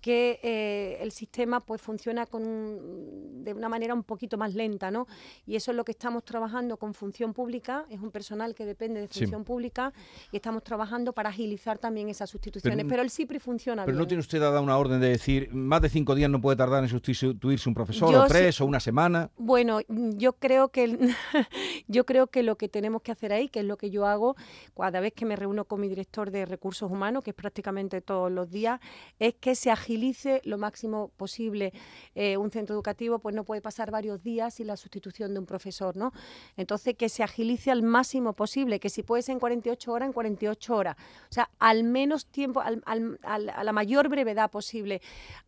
que 0.00 0.40
eh, 0.42 0.98
el 1.04 1.12
sistema 1.12 1.60
pues 1.60 1.80
funciona 1.80 2.26
con 2.26 3.44
de 3.44 3.52
una 3.52 3.68
manera 3.68 3.94
un 3.94 4.02
poquito 4.02 4.36
más 4.38 4.54
lenta, 4.54 4.90
¿no? 4.90 5.06
Y 5.46 5.54
eso 5.54 5.70
es 5.70 5.76
lo 5.76 5.84
que 5.84 5.92
estamos 5.92 6.24
trabajando 6.24 6.78
con 6.78 6.94
función 6.94 7.34
pública, 7.34 7.84
es 7.90 8.00
un 8.00 8.10
personal 8.10 8.54
que 8.54 8.64
depende 8.64 9.00
de 9.00 9.08
función 9.08 9.44
pública 9.44 9.92
y 10.32 10.36
estamos 10.36 10.64
trabajando 10.64 11.12
para 11.12 11.28
agilizar 11.28 11.78
también 11.78 12.08
esas 12.08 12.30
sustituciones. 12.30 12.86
Pero, 12.88 13.02
el 13.02 13.10
CIPRI 13.10 13.38
funciona 13.38 13.84
pero 13.84 13.98
no 13.98 14.06
tiene 14.06 14.20
usted 14.20 14.40
dada 14.40 14.60
una 14.62 14.78
orden 14.78 14.98
de 15.00 15.08
decir 15.08 15.52
más 15.52 15.82
de 15.82 15.90
cinco 15.90 16.14
días 16.14 16.30
no 16.30 16.40
puede 16.40 16.56
tardar 16.56 16.82
en 16.82 16.88
sustituirse 16.88 17.68
un 17.68 17.74
profesor, 17.74 18.14
o 18.14 18.26
tres, 18.26 18.60
o 18.60 18.66
una 18.66 18.80
semana. 18.80 19.30
Bueno, 19.36 19.80
yo 19.88 20.32
creo 20.32 20.68
que 20.68 20.98
yo 21.88 22.06
creo 22.06 22.28
que 22.28 22.42
lo 22.42 22.56
que 22.56 22.68
tenemos 22.68 23.02
que 23.02 23.12
hacer 23.12 23.32
ahí, 23.32 23.48
que 23.48 23.60
es 23.60 23.66
lo 23.66 23.76
que 23.76 23.90
yo 23.90 24.06
hago 24.06 24.36
cada 24.74 25.00
vez 25.00 25.12
que 25.12 25.26
me 25.26 25.36
reúno 25.36 25.66
con 25.66 25.80
mi 25.80 25.88
director 25.88 26.30
de 26.30 26.46
recursos 26.46 26.90
humanos, 26.90 27.22
que 27.22 27.30
es 27.30 27.36
prácticamente 27.36 28.00
todos 28.00 28.32
los 28.32 28.50
días, 28.50 28.80
es 29.18 29.34
que 29.34 29.54
se 29.54 29.70
agilice 29.70 30.40
lo 30.44 30.56
máximo 30.56 30.93
posible. 31.16 31.72
Eh, 32.14 32.36
un 32.36 32.50
centro 32.50 32.74
educativo 32.74 33.18
pues 33.18 33.34
no 33.34 33.44
puede 33.44 33.60
pasar 33.60 33.90
varios 33.90 34.22
días 34.22 34.54
sin 34.54 34.66
la 34.66 34.76
sustitución 34.76 35.32
de 35.34 35.40
un 35.40 35.46
profesor, 35.46 35.96
¿no? 35.96 36.12
Entonces 36.56 36.96
que 36.96 37.08
se 37.08 37.22
agilice 37.22 37.70
al 37.70 37.82
máximo 37.82 38.32
posible, 38.32 38.80
que 38.80 38.90
si 38.90 39.02
puede 39.02 39.22
ser 39.22 39.34
en 39.34 39.40
48 39.40 39.92
horas, 39.92 40.06
en 40.06 40.12
48 40.12 40.76
horas. 40.76 40.96
O 41.30 41.32
sea, 41.32 41.50
al 41.58 41.84
menos 41.84 42.26
tiempo, 42.26 42.60
al, 42.60 42.82
a 43.22 43.64
la 43.64 43.72
mayor 43.72 44.08
brevedad 44.08 44.50
posible. 44.50 45.00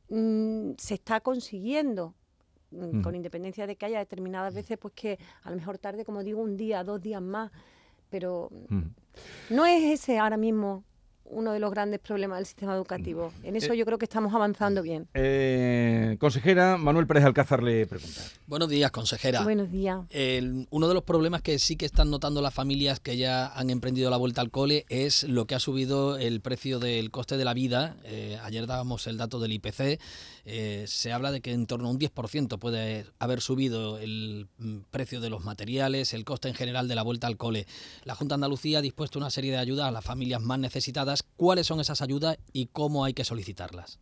Mm, 0.08 0.72
se 0.78 0.94
está 0.94 1.20
consiguiendo 1.20 2.14
Mm, 2.70 3.00
con 3.00 3.14
independencia 3.14 3.66
de 3.66 3.76
que 3.76 3.86
haya 3.86 3.98
determinadas 3.98 4.52
veces, 4.54 4.76
pues 4.78 4.92
que 4.94 5.18
a 5.42 5.50
lo 5.50 5.56
mejor 5.56 5.78
tarde, 5.78 6.04
como 6.04 6.22
digo, 6.22 6.42
un 6.42 6.56
día, 6.56 6.82
dos 6.82 7.00
días 7.00 7.22
más, 7.22 7.52
pero 8.10 8.50
no 9.50 9.66
es 9.66 9.84
ese 9.84 10.18
ahora 10.18 10.36
mismo 10.36 10.84
uno 11.30 11.52
de 11.52 11.60
los 11.60 11.70
grandes 11.70 12.00
problemas 12.00 12.38
del 12.38 12.46
sistema 12.46 12.74
educativo. 12.74 13.32
En 13.42 13.56
eso 13.56 13.72
eh, 13.72 13.76
yo 13.76 13.84
creo 13.84 13.98
que 13.98 14.04
estamos 14.04 14.34
avanzando 14.34 14.82
bien. 14.82 15.08
Eh, 15.14 16.16
consejera, 16.18 16.76
Manuel 16.76 17.06
Pérez 17.06 17.24
Alcázar 17.24 17.62
le 17.62 17.86
pregunta. 17.86 18.20
Buenos 18.46 18.68
días, 18.68 18.90
consejera. 18.90 19.42
Buenos 19.42 19.70
días. 19.70 20.00
uno 20.70 20.88
de 20.88 20.94
los 20.94 21.02
problemas 21.02 21.42
que 21.42 21.58
sí 21.58 21.76
que 21.76 21.86
están 21.86 22.10
notando 22.10 22.40
las 22.42 22.54
familias 22.54 23.00
que 23.00 23.16
ya 23.16 23.48
han 23.48 23.70
emprendido 23.70 24.10
la 24.10 24.16
vuelta 24.16 24.40
al 24.40 24.50
cole 24.50 24.86
es 24.88 25.24
lo 25.24 25.46
que 25.46 25.54
ha 25.54 25.60
subido 25.60 26.18
el 26.18 26.40
precio 26.40 26.78
del 26.78 27.10
coste 27.10 27.36
de 27.36 27.44
la 27.44 27.54
vida. 27.54 27.96
Eh, 28.04 28.38
ayer 28.42 28.66
dábamos 28.66 29.06
el 29.06 29.16
dato 29.16 29.40
del 29.40 29.52
IPC. 29.52 30.00
se 30.86 31.12
habla 31.12 31.32
de 31.32 31.40
que 31.40 31.52
en 31.52 31.66
torno 31.66 31.88
a 31.88 31.90
un 31.90 31.98
10% 31.98 32.58
puede 32.58 33.06
haber 33.18 33.40
subido 33.40 33.98
el 33.98 34.48
mm, 34.58 34.78
precio 34.90 35.20
de 35.20 35.30
los 35.30 35.44
materiales, 35.44 36.14
el 36.14 36.24
coste 36.24 36.48
en 36.48 36.54
general 36.54 36.88
de 36.88 36.94
la 36.94 37.02
vuelta 37.02 37.26
al 37.26 37.36
cole. 37.36 37.66
La 38.04 38.14
Junta 38.14 38.34
de 38.34 38.36
Andalucía 38.36 38.78
ha 38.78 38.82
dispuesto 38.82 39.18
una 39.18 39.30
serie 39.30 39.52
de 39.52 39.58
ayudas 39.58 39.86
a 39.88 39.90
las 39.90 40.04
familias 40.04 40.40
más 40.40 40.58
necesitadas 40.58 41.15
cuáles 41.22 41.66
son 41.66 41.80
esas 41.80 42.02
ayudas 42.02 42.38
y 42.52 42.66
cómo 42.66 43.04
hay 43.04 43.14
que 43.14 43.24
solicitarlas. 43.24 43.98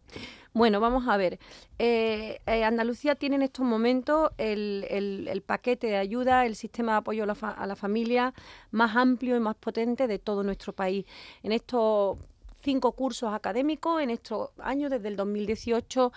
Bueno, 0.53 0.81
vamos 0.81 1.09
a 1.09 1.17
ver. 1.17 1.41
Eh, 1.79 2.41
eh, 2.47 2.65
Andalucía 2.65 3.17
tiene 3.17 3.37
en 3.37 3.43
estos 3.43 3.67
momentos 3.67 4.31
el, 4.39 5.43
paquete 5.45 5.89
de 5.89 5.97
ayuda, 5.97 6.47
el 6.47 6.55
sistema 6.55 6.93
de 6.93 6.99
apoyo 6.99 7.25
a 7.25 7.67
la, 7.67 7.77
familia 7.77 8.33
más 8.71 8.95
amplio 8.97 9.37
y 9.37 9.41
más 9.41 9.57
potente 9.57 10.07
de 10.07 10.19
todo 10.19 10.45
nuestro 10.45 10.73
país. 10.73 11.07
En 11.43 11.51
estos 11.51 12.19
cinco 12.65 12.93
cursos 12.93 13.33
académicos 13.33 14.01
en 14.03 14.11
estos 14.11 14.51
años, 14.59 14.91
desde 14.91 15.09
el 15.09 15.17
2018 15.17 16.13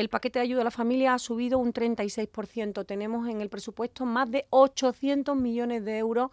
el 0.00 0.08
paquete 0.08 0.38
de 0.38 0.44
ayuda 0.44 0.62
a 0.62 0.64
la 0.64 0.70
familia 0.70 1.12
ha 1.12 1.18
subido 1.18 1.58
un 1.58 1.74
36%. 1.74 2.86
Tenemos 2.86 3.28
en 3.28 3.42
el 3.42 3.50
presupuesto 3.50 4.06
más 4.06 4.30
de 4.30 4.46
800 4.48 5.36
millones 5.36 5.84
de 5.84 5.98
euros 5.98 6.30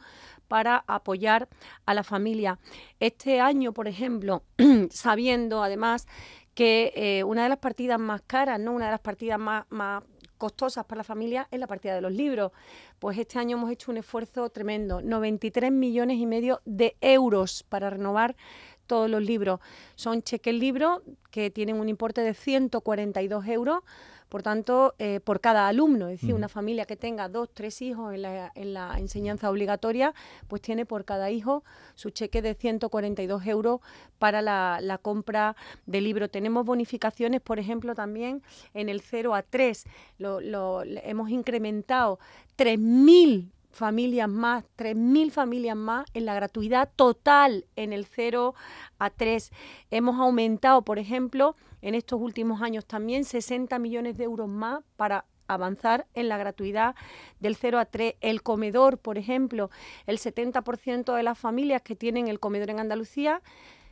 para 0.47 0.86
apoyar 0.88 1.50
a 1.86 1.93
la 1.93 2.03
familia. 2.03 2.59
Este 3.01 3.41
año, 3.41 3.74
por 3.74 3.89
ejemplo, 3.89 4.43
sabiendo 4.89 5.62
además 5.62 6.07
que 6.53 6.93
eh, 6.95 7.24
una 7.25 7.43
de 7.43 7.50
las 7.50 7.57
partidas 7.57 8.00
más 8.00 8.21
caras, 8.25 8.57
¿no? 8.57 8.71
una 8.71 8.86
de 8.86 8.91
las 8.91 9.01
partidas 9.01 9.38
más, 9.38 9.65
más 9.69 10.01
costosas 10.38 10.86
para 10.86 11.00
la 11.00 11.03
familia 11.03 11.47
es 11.51 11.59
la 11.59 11.67
partida 11.67 11.93
de 11.93 12.01
los 12.01 12.13
libros. 12.13 12.51
Pues 13.00 13.17
este 13.17 13.38
año 13.38 13.57
hemos 13.57 13.69
hecho 13.69 13.91
un 13.91 13.97
esfuerzo 13.97 14.50
tremendo, 14.50 15.01
93 15.01 15.71
millones 15.71 16.17
y 16.19 16.25
medio 16.25 16.62
de 16.65 16.95
euros 17.01 17.63
para 17.67 17.89
renovar 17.89 18.36
todos 18.88 19.10
los 19.10 19.22
libros. 19.22 19.60
Son 19.96 20.24
cheques 20.24 20.56
libros 20.56 21.01
que 21.29 21.51
tienen 21.51 21.75
un 21.79 21.89
importe 21.89 22.22
de 22.22 22.34
142 22.34 23.46
euros 23.48 23.84
por 24.29 24.44
tanto, 24.44 24.94
eh, 25.00 25.22
por 25.22 25.39
cada 25.39 25.67
alumno, 25.67 26.10
es 26.10 26.20
decir, 26.20 26.36
una 26.36 26.50
familia 26.50 26.86
que 26.86 26.98
tenga 26.98 27.29
dos, 27.29 27.50
tres 27.53 27.82
hijos 27.82 28.13
en 28.13 28.24
la, 28.24 28.51
en 28.56 28.74
la, 28.74 28.98
enseñanza 28.98 29.50
obligatoria, 29.50 30.13
pues 30.48 30.62
tiene 30.62 30.86
por 30.86 31.06
cada 31.06 31.32
hijo 31.32 31.63
su 31.96 32.10
cheque 32.10 32.41
de 32.41 32.53
142 32.53 33.46
euros 33.48 33.79
para 34.20 34.41
la, 34.41 34.79
la 34.82 34.98
compra 34.98 35.56
de 35.86 36.01
libro. 36.01 36.29
Tenemos 36.29 36.65
bonificaciones, 36.65 37.39
por 37.41 37.58
ejemplo, 37.60 37.96
también 37.96 38.44
en 38.74 38.89
el 38.89 39.01
0 39.01 39.34
a 39.34 39.44
3. 39.44 39.86
Lo, 40.17 40.41
lo, 40.41 40.84
hemos 40.84 41.29
incrementado 41.29 42.20
3.000 42.58 43.51
familias 43.77 44.27
más, 44.27 44.65
3.000 44.75 45.31
familias 45.31 45.77
más 45.77 46.05
en 46.13 46.25
la 46.25 46.34
gratuidad 46.34 46.89
total 46.96 47.65
en 47.75 47.93
el 47.93 48.05
0 48.05 48.55
a 49.00 49.10
3. 49.10 49.51
Hemos 49.91 50.19
aumentado, 50.19 50.81
por 50.81 51.00
ejemplo, 51.00 51.55
en 51.81 51.96
estos 51.96 52.19
últimos 52.19 52.62
años 52.62 52.86
también 52.86 53.24
60 53.24 53.77
millones 53.79 54.17
de 54.17 54.25
euros 54.25 54.50
más 54.50 54.84
para 54.96 55.25
avanzar 55.48 56.07
en 56.13 56.27
la 56.27 56.38
gratuidad 56.38 56.96
del 57.39 57.55
0 57.55 57.79
a 57.79 57.86
3. 57.86 58.15
El 58.19 58.41
comedor, 58.41 58.98
por 58.98 59.17
ejemplo, 59.17 59.69
el 60.07 60.17
70% 60.17 61.15
de 61.15 61.24
las 61.24 61.38
familias 61.38 61.81
que 61.81 61.96
tienen 61.96 62.27
el 62.27 62.39
comedor 62.39 62.72
en 62.72 62.79
Andalucía, 62.79 63.41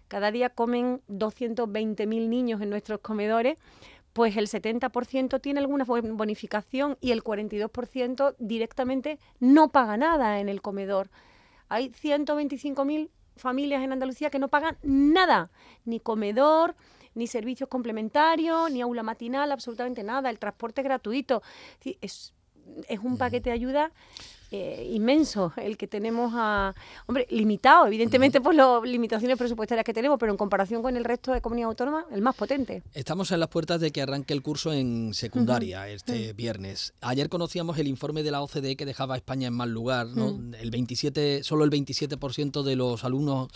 cada 0.08 0.32
día 0.32 0.50
comen 0.50 1.01
220.000 1.10 2.27
niños 2.27 2.62
en 2.62 2.70
nuestros 2.70 3.00
comedores, 3.00 3.58
pues 4.15 4.38
el 4.38 4.48
70% 4.48 5.41
tiene 5.41 5.60
alguna 5.60 5.84
bonificación 5.84 6.98
y 7.01 7.12
el 7.12 7.22
42% 7.22 8.34
directamente 8.39 9.19
no 9.41 9.74
paga 9.74 9.98
nada 9.98 10.39
en 10.39 10.48
el 10.48 10.62
comedor. 10.62 11.10
Hay 11.67 11.89
125.000 11.89 13.10
familias 13.36 13.84
en 13.84 13.91
Andalucía 13.91 14.29
que 14.29 14.39
no 14.39 14.48
pagan 14.48 14.77
nada, 14.84 15.51
ni 15.84 16.00
comedor, 16.00 16.77
ni 17.13 17.27
servicios 17.27 17.67
complementarios, 17.67 18.72
ni 18.72 18.81
aula 18.81 19.03
matinal, 19.03 19.51
absolutamente 19.51 20.01
nada. 20.01 20.29
El 20.29 20.39
transporte 20.39 20.81
gratuito. 20.81 21.43
Es, 22.00 22.34
es 22.88 23.00
un 23.00 23.17
paquete 23.17 23.50
de 23.50 23.53
ayuda 23.53 23.91
eh, 24.51 24.91
inmenso 24.93 25.51
el 25.57 25.75
que 25.75 25.88
tenemos 25.88 26.31
a 26.36 26.75
hombre 27.07 27.25
limitado 27.31 27.88
evidentemente 27.88 28.39
por 28.39 28.53
las 28.53 28.84
limitaciones 28.84 29.38
presupuestarias 29.38 29.84
que 29.84 29.93
tenemos 29.93 30.19
pero 30.19 30.31
en 30.31 30.38
comparación 30.38 30.84
con 30.84 30.95
el 30.95 31.03
resto 31.03 31.34
de 31.34 31.41
comunidades 31.41 31.72
autónomas 31.72 32.05
el 32.12 32.22
más 32.22 32.36
potente. 32.36 32.84
Estamos 32.93 33.31
en 33.31 33.39
las 33.39 33.50
puertas 33.50 33.81
de 33.81 33.91
que 33.91 34.03
arranque 34.03 34.34
el 34.34 34.43
curso 34.43 34.72
en 34.72 35.13
secundaria 35.13 35.89
este 35.89 36.34
viernes. 36.34 36.93
Ayer 37.01 37.27
conocíamos 37.27 37.79
el 37.79 37.88
informe 37.88 38.22
de 38.22 38.31
la 38.31 38.41
OCDE 38.41 38.75
que 38.75 38.86
dejaba 38.86 39.15
a 39.15 39.17
España 39.17 39.48
en 39.48 39.53
mal 39.55 39.72
lugar 39.72 40.07
¿no? 40.07 40.39
el 40.57 40.72
27 40.72 41.43
solo 41.43 41.63
el 41.63 41.72
27% 41.72 42.62
de 42.62 42.75
los 42.75 43.03
alumnos 43.03 43.50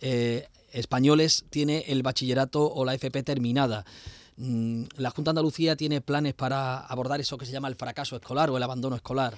eh, 0.00 0.46
españoles 0.72 1.46
tiene 1.48 1.84
el 1.88 2.02
bachillerato 2.02 2.70
o 2.70 2.84
la 2.84 2.94
FP 2.94 3.22
terminada. 3.22 3.84
Mm, 4.36 4.84
¿La 4.96 5.10
Junta 5.10 5.30
de 5.30 5.32
Andalucía 5.32 5.76
tiene 5.76 6.00
planes 6.00 6.34
para 6.34 6.80
abordar 6.80 7.20
eso 7.20 7.38
que 7.38 7.46
se 7.46 7.52
llama 7.52 7.68
el 7.68 7.76
fracaso 7.76 8.16
escolar 8.16 8.50
o 8.50 8.56
el 8.56 8.62
abandono 8.62 8.96
escolar? 8.96 9.34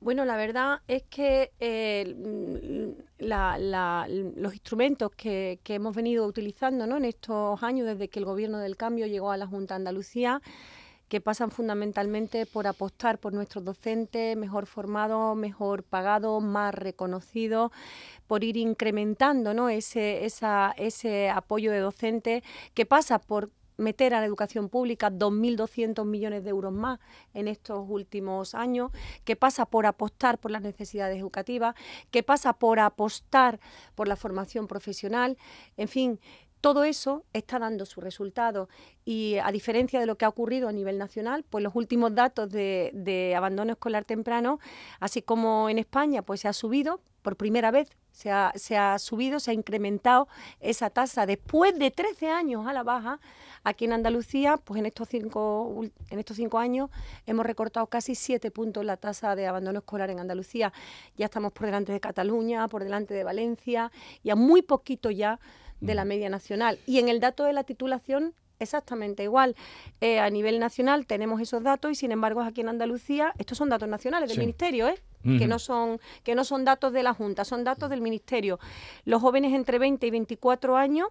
Bueno, 0.00 0.26
la 0.26 0.36
verdad 0.36 0.82
es 0.86 1.04
que 1.04 1.52
eh, 1.60 2.14
mm, 2.14 3.24
los 4.36 4.52
instrumentos 4.52 5.12
que, 5.16 5.58
hemos 5.66 5.96
venido 5.96 6.26
utilizando 6.26 6.84
en 6.84 7.06
estos 7.06 7.62
años, 7.62 7.86
desde 7.86 8.08
que 8.08 8.18
el 8.18 8.26
Gobierno 8.26 8.58
del 8.58 8.76
Cambio 8.76 9.06
llegó 9.06 9.30
a 9.30 9.38
la 9.38 9.46
Junta 9.46 9.74
de 9.74 9.76
Andalucía, 9.76 10.42
que 11.08 11.22
pasan 11.22 11.50
fundamentalmente 11.50 12.44
por 12.44 12.66
apostar 12.66 13.18
por 13.18 13.32
nuestros 13.32 13.64
docentes 13.64 14.36
mejor 14.36 14.66
formados, 14.66 15.36
mejor 15.36 15.84
pagados, 15.84 16.42
más 16.42 16.74
reconocidos, 16.74 17.72
por 18.26 18.44
ir 18.44 18.58
incrementando 18.58 19.54
¿no? 19.54 19.70
ese, 19.70 20.26
ese 20.26 21.30
apoyo 21.30 21.72
de 21.72 21.78
docentes, 21.78 22.42
que 22.74 22.84
pasa 22.84 23.18
por 23.18 23.50
meter 23.76 24.14
a 24.14 24.20
la 24.20 24.26
educación 24.26 24.68
pública 24.68 25.10
2.200 25.10 26.04
millones 26.04 26.44
de 26.44 26.50
euros 26.50 26.72
más 26.72 27.00
en 27.32 27.48
estos 27.48 27.84
últimos 27.88 28.54
años, 28.54 28.90
que 29.24 29.36
pasa 29.36 29.66
por 29.66 29.86
apostar 29.86 30.38
por 30.38 30.50
las 30.50 30.62
necesidades 30.62 31.18
educativas, 31.18 31.74
que 32.10 32.22
pasa 32.22 32.52
por 32.52 32.78
apostar 32.78 33.60
por 33.94 34.08
la 34.08 34.16
formación 34.16 34.66
profesional, 34.66 35.36
en 35.76 35.88
fin, 35.88 36.20
todo 36.64 36.84
eso 36.84 37.26
está 37.34 37.58
dando 37.58 37.84
su 37.84 38.00
resultado 38.00 38.70
y 39.04 39.36
a 39.36 39.52
diferencia 39.52 40.00
de 40.00 40.06
lo 40.06 40.16
que 40.16 40.24
ha 40.24 40.30
ocurrido 40.30 40.66
a 40.66 40.72
nivel 40.72 40.96
nacional, 40.96 41.44
pues 41.50 41.62
los 41.62 41.74
últimos 41.74 42.14
datos 42.14 42.48
de, 42.48 43.34
abandono 43.36 43.72
escolar 43.72 44.06
temprano, 44.06 44.60
así 44.98 45.20
como 45.20 45.68
en 45.68 45.78
España, 45.78 46.22
pues 46.22 46.40
se 46.40 46.48
ha 46.48 46.54
subido 46.54 47.02
por 47.20 47.36
primera 47.36 47.70
vez, 47.70 47.90
se 48.12 48.30
ha, 48.30 48.98
subido, 48.98 49.40
se 49.40 49.50
ha 49.50 49.54
incrementado 49.54 50.26
esa 50.58 50.88
tasa 50.88 51.26
después 51.26 51.78
de 51.78 51.90
13 51.90 52.30
años 52.30 52.66
a 52.66 52.72
la 52.72 52.82
baja. 52.82 53.20
Aquí 53.62 53.84
en 53.84 53.92
Andalucía, 53.92 54.56
pues 54.56 54.78
en 54.78 54.86
estos 54.86 55.08
cinco, 55.08 55.84
en 56.08 56.18
estos 56.18 56.38
cinco 56.38 56.58
años 56.58 56.88
hemos 57.26 57.44
recortado 57.44 57.86
casi 57.88 58.14
siete 58.14 58.50
puntos 58.50 58.86
la 58.86 58.96
tasa 58.96 59.36
de 59.36 59.46
abandono 59.46 59.80
escolar 59.80 60.08
en 60.08 60.18
Andalucía. 60.18 60.72
Ya 61.18 61.26
estamos 61.26 61.52
por 61.52 61.66
delante 61.66 61.92
de 61.92 62.00
Cataluña, 62.00 62.68
por 62.68 62.84
delante 62.84 63.12
de 63.12 63.24
Valencia 63.24 63.92
y 64.22 64.30
a 64.30 64.36
muy 64.36 64.62
poquito 64.62 65.10
ya 65.10 65.40
de 65.80 65.94
la 65.94 66.04
media 66.04 66.28
nacional. 66.28 66.78
Y 66.86 66.98
en 66.98 67.08
el 67.08 67.20
dato 67.20 67.44
de 67.44 67.52
la 67.52 67.64
titulación 67.64 68.34
exactamente 68.58 69.22
igual. 69.22 69.56
Eh, 70.00 70.18
a 70.18 70.30
nivel 70.30 70.58
nacional 70.58 71.06
tenemos 71.06 71.40
esos 71.40 71.62
datos 71.62 71.92
y 71.92 71.94
sin 71.94 72.12
embargo 72.12 72.40
aquí 72.40 72.60
en 72.60 72.68
Andalucía, 72.68 73.32
estos 73.38 73.58
son 73.58 73.68
datos 73.68 73.88
nacionales 73.88 74.28
del 74.28 74.38
Ministerio, 74.38 74.88
¿eh? 74.88 74.98
que, 75.22 75.46
no 75.46 75.58
son, 75.58 76.00
que 76.22 76.34
no 76.34 76.44
son 76.44 76.66
datos 76.66 76.92
de 76.92 77.02
la 77.02 77.14
Junta, 77.14 77.44
son 77.44 77.64
datos 77.64 77.88
del 77.88 78.02
Ministerio. 78.02 78.58
Los 79.04 79.22
jóvenes 79.22 79.54
entre 79.54 79.78
20 79.78 80.06
y 80.06 80.10
24 80.10 80.76
años 80.76 81.08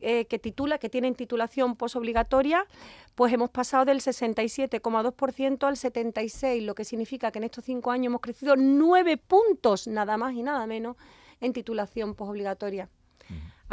eh, 0.00 0.24
que 0.24 0.40
titula, 0.40 0.78
que 0.78 0.88
tienen 0.88 1.14
titulación 1.14 1.76
posobligatoria, 1.76 2.66
pues 3.14 3.32
hemos 3.32 3.50
pasado 3.50 3.84
del 3.84 4.00
67,2% 4.00 5.64
al 5.64 5.76
76%, 5.76 6.60
lo 6.62 6.74
que 6.74 6.84
significa 6.84 7.30
que 7.30 7.38
en 7.38 7.44
estos 7.44 7.64
cinco 7.64 7.92
años 7.92 8.06
hemos 8.06 8.20
crecido 8.20 8.56
nueve 8.56 9.16
puntos, 9.16 9.86
nada 9.86 10.16
más 10.16 10.34
y 10.34 10.42
nada 10.42 10.66
menos, 10.66 10.96
en 11.40 11.52
titulación 11.52 12.16
posobligatoria. 12.16 12.88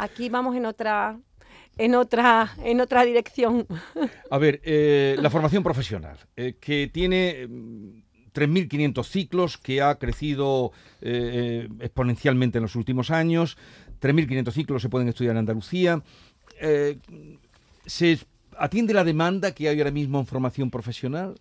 Aquí 0.00 0.30
vamos 0.30 0.56
en 0.56 0.64
otra 0.64 1.18
en 1.76 1.94
otra, 1.94 2.54
en 2.64 2.80
otra 2.80 3.04
dirección. 3.04 3.66
A 4.30 4.38
ver, 4.38 4.60
eh, 4.64 5.16
la 5.18 5.28
formación 5.28 5.62
profesional, 5.62 6.18
eh, 6.36 6.56
que 6.58 6.88
tiene 6.88 7.46
3.500 7.46 8.98
mm, 8.98 9.04
ciclos, 9.04 9.58
que 9.58 9.82
ha 9.82 9.94
crecido 9.96 10.72
eh, 11.02 11.68
exponencialmente 11.80 12.58
en 12.58 12.62
los 12.62 12.76
últimos 12.76 13.10
años, 13.10 13.58
3.500 14.00 14.52
ciclos 14.52 14.82
se 14.82 14.88
pueden 14.88 15.08
estudiar 15.08 15.32
en 15.32 15.38
Andalucía. 15.38 16.02
¿Se 17.86 18.18
atiende 18.58 18.94
la 18.94 19.04
demanda 19.04 19.52
que 19.52 19.68
hay 19.68 19.78
ahora 19.78 19.90
mismo 19.90 20.18
en 20.18 20.26
formación 20.26 20.70
profesional? 20.70 21.36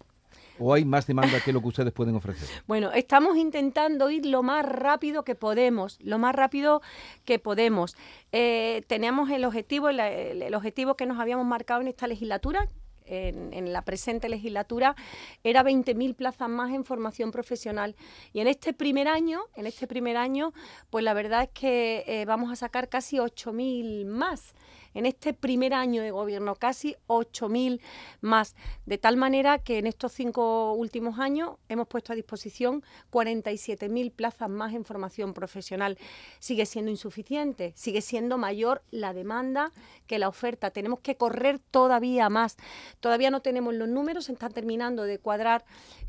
¿O 0.59 0.73
hay 0.73 0.85
más 0.85 1.07
demanda 1.07 1.39
que 1.43 1.53
lo 1.53 1.61
que 1.61 1.67
ustedes 1.69 1.93
pueden 1.93 2.15
ofrecer? 2.15 2.47
Bueno, 2.67 2.91
estamos 2.91 3.37
intentando 3.37 4.09
ir 4.11 4.25
lo 4.25 4.43
más 4.43 4.65
rápido 4.65 5.23
que 5.23 5.35
podemos, 5.35 5.97
lo 6.01 6.17
más 6.19 6.35
rápido 6.35 6.81
que 7.25 7.39
podemos. 7.39 7.95
Eh, 8.31 8.83
tenemos 8.87 9.29
el 9.29 9.45
objetivo, 9.45 9.89
el, 9.89 10.53
objetivo 10.53 10.95
que 10.95 11.05
nos 11.05 11.19
habíamos 11.19 11.45
marcado 11.45 11.81
en 11.81 11.87
esta 11.87 12.07
legislatura, 12.07 12.69
en, 13.05 13.73
la 13.73 13.81
presente 13.83 14.29
legislatura 14.29 14.95
era 15.43 15.63
20.000 15.63 16.15
plazas 16.15 16.49
más 16.49 16.71
en 16.71 16.85
formación 16.85 17.31
profesional. 17.31 17.95
Y 18.33 18.41
en 18.41 18.47
este 18.47 18.73
primer 18.73 19.07
año, 19.07 19.41
en 19.55 19.65
este 19.65 19.87
primer 19.87 20.17
año, 20.17 20.53
pues 20.89 21.03
la 21.03 21.13
verdad 21.13 21.43
es 21.43 21.49
que 21.49 22.03
eh, 22.05 22.25
vamos 22.25 22.51
a 22.51 22.55
sacar 22.55 22.87
casi 22.87 23.17
8.000 23.17 24.05
más 24.05 24.53
en 24.93 25.05
este 25.05 25.33
primer 25.33 25.73
año 25.73 26.01
de 26.01 26.11
gobierno, 26.11 26.55
casi 26.55 26.95
8.000 27.07 27.79
más, 28.21 28.55
de 28.85 28.97
tal 28.97 29.17
manera 29.17 29.59
que 29.59 29.77
en 29.77 29.87
estos 29.87 30.11
cinco 30.11 30.73
últimos 30.73 31.19
años 31.19 31.51
hemos 31.69 31.87
puesto 31.87 32.13
a 32.13 32.15
disposición 32.15 32.83
47.000 33.11 34.11
plazas 34.11 34.49
más 34.49 34.73
en 34.73 34.85
formación 34.85 35.33
profesional. 35.33 35.97
Sigue 36.39 36.65
siendo 36.65 36.91
insuficiente, 36.91 37.73
sigue 37.75 38.01
siendo 38.01 38.37
mayor 38.37 38.81
la 38.91 39.13
demanda 39.13 39.71
que 40.07 40.19
la 40.19 40.27
oferta. 40.27 40.71
Tenemos 40.71 40.99
que 40.99 41.15
correr 41.15 41.59
todavía 41.59 42.29
más. 42.29 42.57
Todavía 42.99 43.29
no 43.31 43.41
tenemos 43.41 43.73
los 43.73 43.87
números, 43.87 44.25
se 44.25 44.33
están 44.33 44.51
terminando 44.51 45.03
de 45.03 45.19
cuadrar 45.19 45.65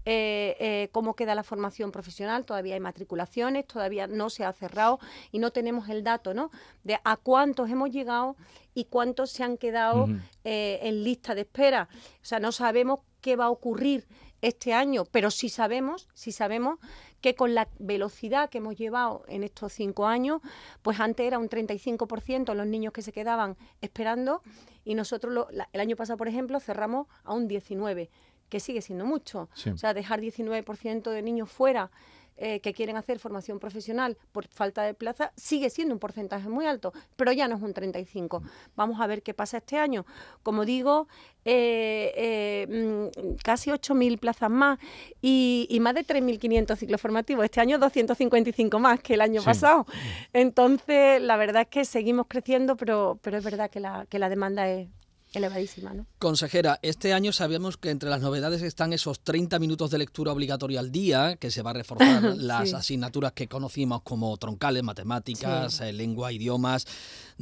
eh, 0.06 0.56
eh, 0.58 0.88
cómo 0.92 1.14
queda 1.14 1.34
la 1.34 1.42
formación 1.42 1.92
profesional, 1.92 2.46
todavía 2.46 2.74
hay 2.74 2.80
matriculaciones, 2.80 3.66
todavía 3.66 4.06
no 4.06 4.30
se 4.30 4.44
ha 4.44 4.52
cerrado 4.52 4.98
y 5.30 5.38
no 5.38 5.50
tenemos 5.50 5.90
el 5.90 6.02
dato 6.02 6.32
¿no? 6.32 6.50
de 6.84 6.98
a 7.04 7.16
cuántos 7.16 7.68
hemos 7.68 7.90
llegado 7.90 8.36
y 8.74 8.84
cuántos 8.84 9.30
se 9.30 9.42
han 9.42 9.56
quedado 9.56 10.08
eh, 10.44 10.78
en 10.82 11.04
lista 11.04 11.34
de 11.34 11.42
espera. 11.42 11.88
O 11.92 12.24
sea, 12.24 12.40
no 12.40 12.52
sabemos 12.52 13.00
qué 13.20 13.36
va 13.36 13.46
a 13.46 13.50
ocurrir 13.50 14.06
este 14.42 14.72
año, 14.72 15.04
pero 15.04 15.30
sí 15.30 15.48
sabemos, 15.48 16.08
sí 16.14 16.32
sabemos 16.32 16.78
que 17.20 17.34
con 17.34 17.54
la 17.54 17.68
velocidad 17.78 18.48
que 18.48 18.58
hemos 18.58 18.76
llevado 18.76 19.24
en 19.28 19.44
estos 19.44 19.72
cinco 19.74 20.06
años, 20.06 20.40
pues 20.82 21.00
antes 21.00 21.26
era 21.26 21.38
un 21.38 21.48
35% 21.48 22.54
los 22.54 22.66
niños 22.66 22.92
que 22.92 23.02
se 23.02 23.12
quedaban 23.12 23.56
esperando 23.82 24.42
y 24.84 24.94
nosotros 24.94 25.46
el 25.72 25.80
año 25.80 25.96
pasado, 25.96 26.16
por 26.16 26.28
ejemplo, 26.28 26.58
cerramos 26.60 27.06
a 27.24 27.34
un 27.34 27.48
19%, 27.48 28.08
que 28.48 28.60
sigue 28.60 28.82
siendo 28.82 29.04
mucho. 29.04 29.48
O 29.72 29.76
sea, 29.76 29.94
dejar 29.94 30.20
19% 30.20 31.10
de 31.10 31.22
niños 31.22 31.50
fuera 31.50 31.90
eh, 32.42 32.60
que 32.60 32.72
quieren 32.72 32.96
hacer 32.96 33.18
formación 33.18 33.58
profesional 33.58 34.16
por 34.32 34.46
falta 34.48 34.82
de 34.82 34.94
plaza 34.94 35.30
sigue 35.36 35.68
siendo 35.68 35.94
un 35.94 35.98
porcentaje 35.98 36.48
muy 36.48 36.64
alto, 36.64 36.90
pero 37.14 37.32
ya 37.32 37.46
no 37.48 37.56
es 37.56 37.62
un 37.62 37.74
35. 37.74 38.42
Vamos 38.76 38.98
a 38.98 39.06
ver 39.06 39.22
qué 39.22 39.34
pasa 39.34 39.58
este 39.58 39.76
año. 39.76 40.06
Como 40.42 40.64
digo, 40.64 41.06
eh, 41.44 42.12
eh, 42.16 43.10
mm, 43.12 43.34
casi 43.44 43.70
8.000 43.70 44.18
plazas 44.18 44.48
más 44.48 44.78
y, 45.20 45.78
más 45.82 45.94
de 45.94 46.02
3.500 46.02 46.76
ciclos 46.76 46.98
formativos. 46.98 47.44
Este 47.44 47.60
año 47.60 47.78
255 47.78 48.78
más 48.78 49.00
que 49.00 49.14
el 49.14 49.20
año 49.20 49.42
pasado. 49.42 49.84
Entonces, 50.32 51.20
la 51.20 51.36
verdad 51.36 51.62
es 51.62 51.68
que 51.68 51.84
seguimos 51.84 52.24
creciendo, 52.26 52.74
pero, 52.76 53.18
pero 53.20 53.36
es 53.36 53.44
verdad 53.44 53.70
que 53.70 53.80
la, 53.80 54.06
que 54.08 54.18
la 54.18 54.30
demanda 54.30 54.66
es, 54.66 54.88
elevadísima. 55.32 55.92
¿no? 55.94 56.06
Consejera, 56.18 56.78
este 56.82 57.12
año 57.12 57.32
sabemos 57.32 57.76
que 57.76 57.90
entre 57.90 58.10
las 58.10 58.20
novedades 58.20 58.62
están 58.62 58.92
esos 58.92 59.20
30 59.20 59.58
minutos 59.58 59.90
de 59.90 59.98
lectura 59.98 60.32
obligatoria 60.32 60.80
al 60.80 60.90
día, 60.90 61.36
que 61.36 61.50
se 61.50 61.62
va 61.62 61.70
a 61.70 61.74
reforzar 61.74 62.22
las 62.36 62.74
asignaturas 62.74 63.32
que 63.32 63.48
conocimos 63.48 64.02
como 64.02 64.36
troncales, 64.36 64.82
matemáticas, 64.82 65.80
eh, 65.80 65.92
lengua, 65.92 66.32
idiomas. 66.32 66.86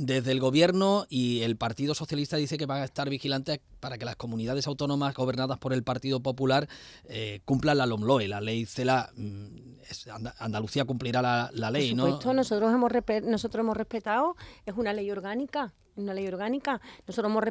Desde 0.01 0.31
el 0.31 0.39
Gobierno 0.39 1.07
y 1.09 1.43
el 1.43 1.57
Partido 1.57 1.93
Socialista 1.93 2.37
dice 2.37 2.57
que 2.57 2.67
van 2.67 2.83
a 2.83 2.85
estar 2.85 3.11
vigilantes 3.11 3.59
para 3.81 3.99
que 3.99 4.05
las 4.05 4.15
comunidades 4.15 4.69
autónomas 4.69 5.13
gobernadas 5.13 5.59
por 5.59 5.73
el 5.73 5.83
Partido 5.83 6.21
Popular 6.21 6.69
eh, 7.09 7.41
cumplan 7.45 7.79
la 7.79 7.87
LOMLOE, 7.87 8.29
la 8.29 8.41
ley 8.41 8.65
CELA. 8.65 9.11
Mm, 9.17 10.37
Andalucía 10.39 10.85
cumplirá 10.85 11.21
la, 11.21 11.51
la 11.53 11.73
ley, 11.73 11.97
por 11.97 12.11
supuesto, 12.11 12.33
nosotros 12.33 12.73
hemos, 12.73 12.93
nosotros 13.25 13.61
hemos 13.65 13.77
respetado, 13.77 14.37
es 14.67 14.75
una 14.77 14.93
ley 14.93 15.11
orgánica 15.11 15.75
una 15.99 16.15
ley 16.15 16.27
orgánica. 16.27 16.81
Nosotros 17.07 17.31
hemos 17.31 17.45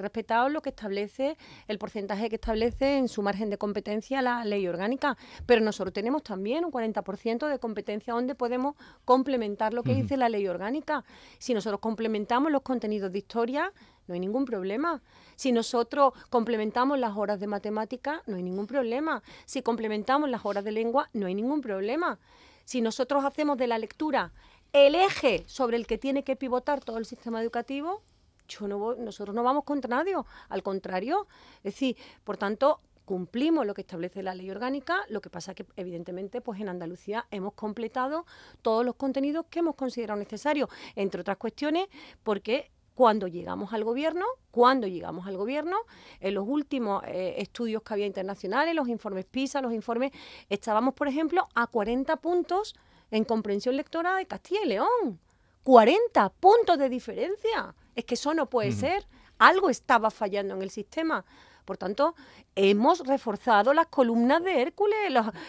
respetado 0.00 0.48
lo 0.48 0.62
que 0.62 0.70
establece, 0.70 1.36
el 1.66 1.78
porcentaje 1.78 2.28
que 2.28 2.36
establece 2.36 2.96
en 2.96 3.08
su 3.08 3.22
margen 3.22 3.50
de 3.50 3.58
competencia 3.58 4.22
la 4.22 4.44
ley 4.44 4.66
orgánica, 4.66 5.16
pero 5.46 5.60
nosotros 5.60 5.92
tenemos 5.92 6.22
también 6.22 6.64
un 6.64 6.72
40% 6.72 7.48
de 7.48 7.58
competencia 7.58 8.14
donde 8.14 8.34
podemos 8.34 8.76
complementar 9.04 9.74
lo 9.74 9.82
que 9.82 9.94
dice 9.94 10.16
la 10.16 10.28
ley 10.28 10.46
orgánica. 10.46 11.04
Si 11.38 11.54
nosotros 11.54 11.80
complementamos 11.88 12.52
los 12.52 12.60
contenidos 12.60 13.10
de 13.10 13.16
historia, 13.16 13.72
no 14.06 14.12
hay 14.12 14.20
ningún 14.20 14.44
problema. 14.44 15.00
Si 15.36 15.52
nosotros 15.52 16.12
complementamos 16.28 16.98
las 16.98 17.16
horas 17.16 17.40
de 17.40 17.46
matemática, 17.46 18.22
no 18.26 18.36
hay 18.36 18.42
ningún 18.42 18.66
problema. 18.66 19.22
Si 19.46 19.62
complementamos 19.62 20.28
las 20.28 20.44
horas 20.44 20.64
de 20.64 20.72
lengua, 20.72 21.08
no 21.14 21.28
hay 21.28 21.34
ningún 21.34 21.62
problema. 21.62 22.18
Si 22.66 22.82
nosotros 22.82 23.24
hacemos 23.24 23.56
de 23.56 23.68
la 23.68 23.78
lectura 23.78 24.34
el 24.74 24.96
eje 24.96 25.44
sobre 25.46 25.78
el 25.78 25.86
que 25.86 25.96
tiene 25.96 26.24
que 26.24 26.36
pivotar 26.36 26.84
todo 26.84 26.98
el 26.98 27.06
sistema 27.06 27.40
educativo, 27.40 28.02
yo 28.48 28.68
no 28.68 28.94
nosotros 28.96 29.34
no 29.34 29.42
vamos 29.42 29.64
contra 29.64 29.88
nadie, 29.88 30.14
al 30.50 30.62
contrario. 30.62 31.26
Es 31.64 31.72
decir, 31.72 31.96
por 32.22 32.36
tanto, 32.36 32.80
cumplimos 33.08 33.64
lo 33.64 33.72
que 33.72 33.80
establece 33.80 34.22
la 34.22 34.34
ley 34.34 34.50
orgánica, 34.50 35.00
lo 35.08 35.22
que 35.22 35.30
pasa 35.30 35.54
que 35.54 35.64
evidentemente 35.76 36.42
pues 36.42 36.60
en 36.60 36.68
Andalucía 36.68 37.26
hemos 37.30 37.54
completado 37.54 38.26
todos 38.60 38.84
los 38.84 38.96
contenidos 38.96 39.46
que 39.48 39.60
hemos 39.60 39.76
considerado 39.76 40.20
necesarios, 40.20 40.68
entre 40.94 41.22
otras 41.22 41.38
cuestiones 41.38 41.86
porque 42.22 42.70
cuando 42.94 43.26
llegamos 43.26 43.72
al 43.72 43.82
gobierno, 43.82 44.26
cuando 44.50 44.86
llegamos 44.86 45.26
al 45.26 45.38
gobierno, 45.38 45.78
en 46.20 46.34
los 46.34 46.46
últimos 46.46 47.02
eh, 47.06 47.36
estudios 47.38 47.80
que 47.82 47.94
había 47.94 48.04
internacionales, 48.04 48.74
los 48.74 48.88
informes 48.88 49.24
PISA, 49.24 49.62
los 49.62 49.72
informes, 49.72 50.12
estábamos, 50.50 50.92
por 50.92 51.08
ejemplo, 51.08 51.48
a 51.54 51.66
40 51.66 52.14
puntos 52.16 52.74
en 53.10 53.24
comprensión 53.24 53.74
lectora 53.74 54.16
de 54.16 54.26
Castilla 54.26 54.60
y 54.64 54.68
León. 54.68 55.18
40 55.62 56.28
puntos 56.28 56.76
de 56.76 56.90
diferencia. 56.90 57.74
Es 57.94 58.04
que 58.04 58.16
eso 58.16 58.34
no 58.34 58.50
puede 58.50 58.72
ser. 58.72 59.06
Algo 59.38 59.70
estaba 59.70 60.10
fallando 60.10 60.54
en 60.56 60.62
el 60.62 60.70
sistema. 60.70 61.24
Por 61.68 61.76
tanto, 61.76 62.14
hemos 62.54 63.06
reforzado 63.06 63.74
las 63.74 63.88
columnas 63.88 64.42
de 64.42 64.62
Hércules, 64.62 64.96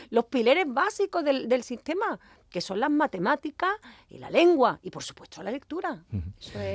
los, 0.10 0.26
pilares 0.26 0.66
básicos 0.68 1.24
del, 1.24 1.64
sistema 1.64 2.20
que 2.50 2.62
son 2.62 2.80
las 2.80 2.90
matemáticas 2.90 3.72
y 4.10 4.18
la 4.18 4.30
lengua 4.30 4.80
y 4.84 4.90
por 4.90 5.04
supuesto 5.04 5.42
la 5.44 5.52
lectura. 5.52 6.04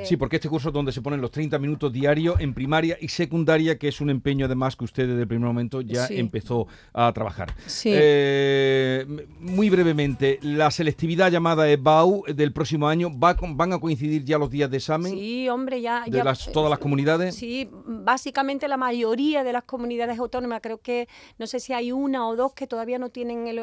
Sí, 0.04 0.16
porque 0.16 0.36
este 0.36 0.48
curso 0.48 0.68
es 0.68 0.74
donde 0.74 0.92
se 0.92 1.02
ponen 1.02 1.20
los 1.20 1.30
30 1.30 1.58
minutos 1.58 1.92
diarios 1.92 2.40
en 2.40 2.54
primaria 2.54 2.96
y 3.00 3.08
secundaria, 3.08 3.78
que 3.78 3.88
es 3.88 4.00
un 4.00 4.10
empeño 4.10 4.46
además 4.46 4.76
que 4.76 4.84
usted 4.84 5.08
desde 5.08 5.22
el 5.22 5.28
primer 5.28 5.46
momento 5.46 5.80
ya 5.80 6.06
empezó 6.08 6.66
a 6.92 7.12
trabajar. 7.12 7.54
Sí. 7.66 7.90
Eh, 7.92 9.26
muy 9.40 9.70
brevemente, 9.70 10.38
la 10.42 10.70
selectividad 10.70 11.30
llamada 11.30 11.68
EBAU 11.68 12.24
del 12.34 12.52
próximo 12.52 12.88
año, 12.88 13.10
¿va 13.18 13.36
¿van 13.40 13.72
a 13.72 13.78
coincidir 13.78 14.24
ya 14.24 14.38
los 14.38 14.50
días 14.50 14.70
de 14.70 14.76
examen? 14.76 15.12
Sí, 15.12 15.48
hombre, 15.48 15.80
ya... 15.80 16.04
¿De 16.06 16.22
las, 16.22 16.50
todas 16.52 16.70
las 16.70 16.78
comunidades? 16.78 17.34
Sí, 17.34 17.68
básicamente 17.86 18.68
la 18.68 18.76
mayoría 18.76 19.42
de 19.42 19.52
las 19.52 19.64
comunidades 19.64 20.18
autónomas, 20.18 20.60
creo 20.62 20.78
que 20.78 21.08
no 21.38 21.46
sé 21.46 21.60
si 21.60 21.72
hay 21.72 21.92
una 21.92 22.26
o 22.28 22.36
dos 22.36 22.52
que 22.52 22.66
todavía 22.66 22.98
no 22.98 23.10
tienen 23.10 23.56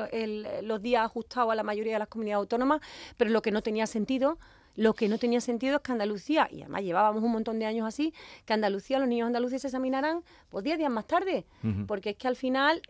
los 0.63 0.81
días 0.81 1.05
ajustados 1.05 1.51
a 1.51 1.55
la 1.55 1.63
mayoría 1.63 1.93
de 1.93 1.99
las 2.01 2.09
comunidades 2.09 2.41
autónomas, 2.41 2.81
pero 3.17 3.31
lo 3.31 3.41
que 3.41 3.51
no 3.51 3.61
tenía 3.61 3.87
sentido 3.87 4.37
lo 4.75 4.93
que 4.93 5.09
no 5.09 5.17
tenía 5.17 5.41
sentido 5.41 5.77
es 5.77 5.81
que 5.81 5.91
Andalucía, 5.91 6.47
y 6.51 6.61
además 6.61 6.83
llevábamos 6.83 7.23
un 7.23 7.31
montón 7.31 7.59
de 7.59 7.65
años 7.65 7.87
así, 7.87 8.13
que 8.45 8.53
Andalucía, 8.53 8.99
los 8.99 9.07
niños 9.07 9.27
andaluces 9.27 9.61
se 9.61 9.67
examinaran 9.67 10.23
pues 10.49 10.63
10 10.63 10.77
días 10.77 10.91
más 10.91 11.05
tarde, 11.07 11.45
porque 11.87 12.11
es 12.11 12.15
que 12.15 12.27
al 12.27 12.35
final 12.35 12.81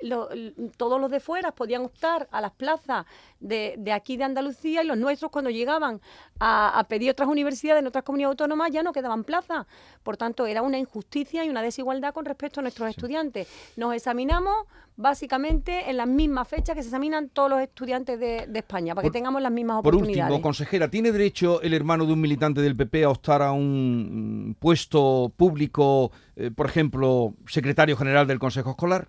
todos 0.78 1.02
los 1.02 1.10
de 1.10 1.19
fuera 1.19 1.52
podían 1.52 1.84
optar 1.84 2.28
a 2.32 2.41
las 2.41 2.52
plazas 2.52 3.06
de, 3.41 3.75
de, 3.77 3.91
aquí 3.91 4.15
de 4.15 4.23
Andalucía 4.23 4.84
y 4.84 4.88
los 4.88 4.97
nuestros 4.97 5.32
cuando 5.32 5.49
llegaban 5.49 5.99
a, 6.39 6.80
a, 6.80 6.84
pedir 6.86 7.12
otras 7.12 7.27
universidades 7.27 7.82
en 7.82 7.88
otras 7.88 8.04
comunidades 8.04 8.32
autónomas 8.34 8.71
ya 8.71 8.84
no 8.84 8.93
quedaban 8.93 9.23
plazas. 9.23 9.65
Por 10.04 10.15
tanto, 10.15 10.45
era 10.45 10.62
una 10.62 10.77
injusticia 10.77 11.43
y 11.43 11.49
una 11.49 11.62
desigualdad 11.62 12.13
con 12.13 12.25
respecto 12.25 12.60
a 12.60 12.63
nuestros 12.63 12.89
estudiantes. 12.89 13.47
Nos 13.75 13.93
examinamos 13.93 14.65
básicamente 15.01 15.89
en 15.89 15.97
las 15.97 16.08
mismas 16.08 16.47
fechas 16.47 16.75
que 16.75 16.82
se 16.82 16.89
examinan 16.89 17.30
todos 17.30 17.49
los 17.49 17.62
estudiantes 17.62 18.19
de, 18.19 18.47
España, 18.54 18.93
para 18.93 19.08
que 19.08 19.12
tengamos 19.12 19.41
las 19.41 19.51
mismas 19.51 19.80
oportunidades. 19.80 20.17
Por 20.17 20.32
último, 20.32 20.41
consejera, 20.41 20.89
¿tiene 20.89 21.12
derecho 21.12 21.62
el 21.62 21.73
hermano 21.73 22.06
de 22.06 22.13
un 22.13 22.21
militante 22.21 22.62
del 22.62 22.75
PP 22.75 23.04
a 23.04 23.10
optar 23.10 23.41
a 23.41 23.51
un 23.51 24.56
puesto 24.60 25.32
público, 25.36 26.12
eh, 26.36 26.51
por 26.51 26.67
ejemplo, 26.67 27.34
secretario 27.47 27.97
general 27.97 28.27
del 28.27 28.39
Consejo 28.39 28.71
Escolar? 28.71 29.08